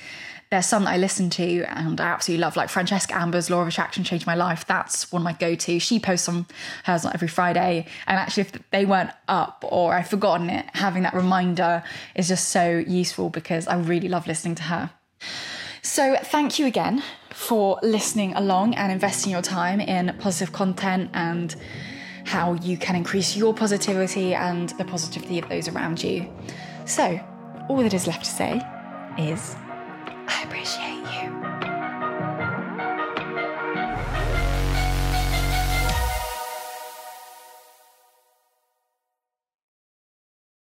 there's 0.50 0.66
some 0.66 0.86
that 0.86 0.92
I 0.92 0.98
listen 0.98 1.30
to 1.32 1.64
and 1.64 2.00
I 2.00 2.08
absolutely 2.08 2.42
love, 2.42 2.56
like 2.56 2.70
Francesca 2.70 3.16
Amber's 3.16 3.50
Law 3.50 3.62
of 3.62 3.68
Attraction 3.68 4.04
Changed 4.04 4.26
My 4.26 4.36
Life. 4.36 4.66
That's 4.66 5.12
one 5.12 5.22
of 5.22 5.24
my 5.24 5.34
go 5.34 5.56
to. 5.56 5.80
She 5.80 6.00
posts 6.00 6.30
on 6.30 6.46
hers 6.86 7.06
on 7.06 7.14
every 7.14 7.28
Friday. 7.28 7.86
And 8.08 8.18
actually, 8.18 8.42
if 8.42 8.70
they 8.72 8.86
weren't 8.86 9.12
up 9.28 9.66
or 9.68 9.94
I've 9.94 10.08
forgotten 10.08 10.50
it, 10.50 10.66
having 10.74 11.04
that 11.04 11.14
reminder 11.14 11.84
is 12.16 12.30
just 12.30 12.50
so 12.50 12.78
useful 12.88 13.30
because 13.30 13.68
I 13.68 13.78
really 13.78 14.08
love 14.08 14.26
listening 14.26 14.56
to 14.56 14.64
her. 14.64 14.92
So, 15.82 16.18
thank 16.22 16.60
you 16.60 16.66
again 16.66 17.04
for 17.32 17.80
listening 17.84 18.34
along 18.36 18.76
and 18.76 18.92
investing 18.92 19.32
your 19.32 19.42
time 19.42 19.80
in 19.80 20.16
positive 20.20 20.54
content 20.54 21.10
and 21.14 21.56
how 22.26 22.54
you 22.54 22.78
can 22.78 22.96
increase 22.96 23.38
your 23.38 23.54
positivity 23.54 24.34
and 24.34 24.70
the 24.72 24.86
positivity 24.86 25.40
of 25.40 25.48
those 25.50 25.68
around 25.68 26.04
you. 26.04 26.30
So, 26.86 27.20
all 27.70 27.78
that 27.78 27.94
is 27.94 28.08
left 28.08 28.26
to 28.26 28.32
say 28.32 28.62
is 29.18 29.56
I 30.28 30.44
appreciate 30.44 31.02
you. 31.02 31.07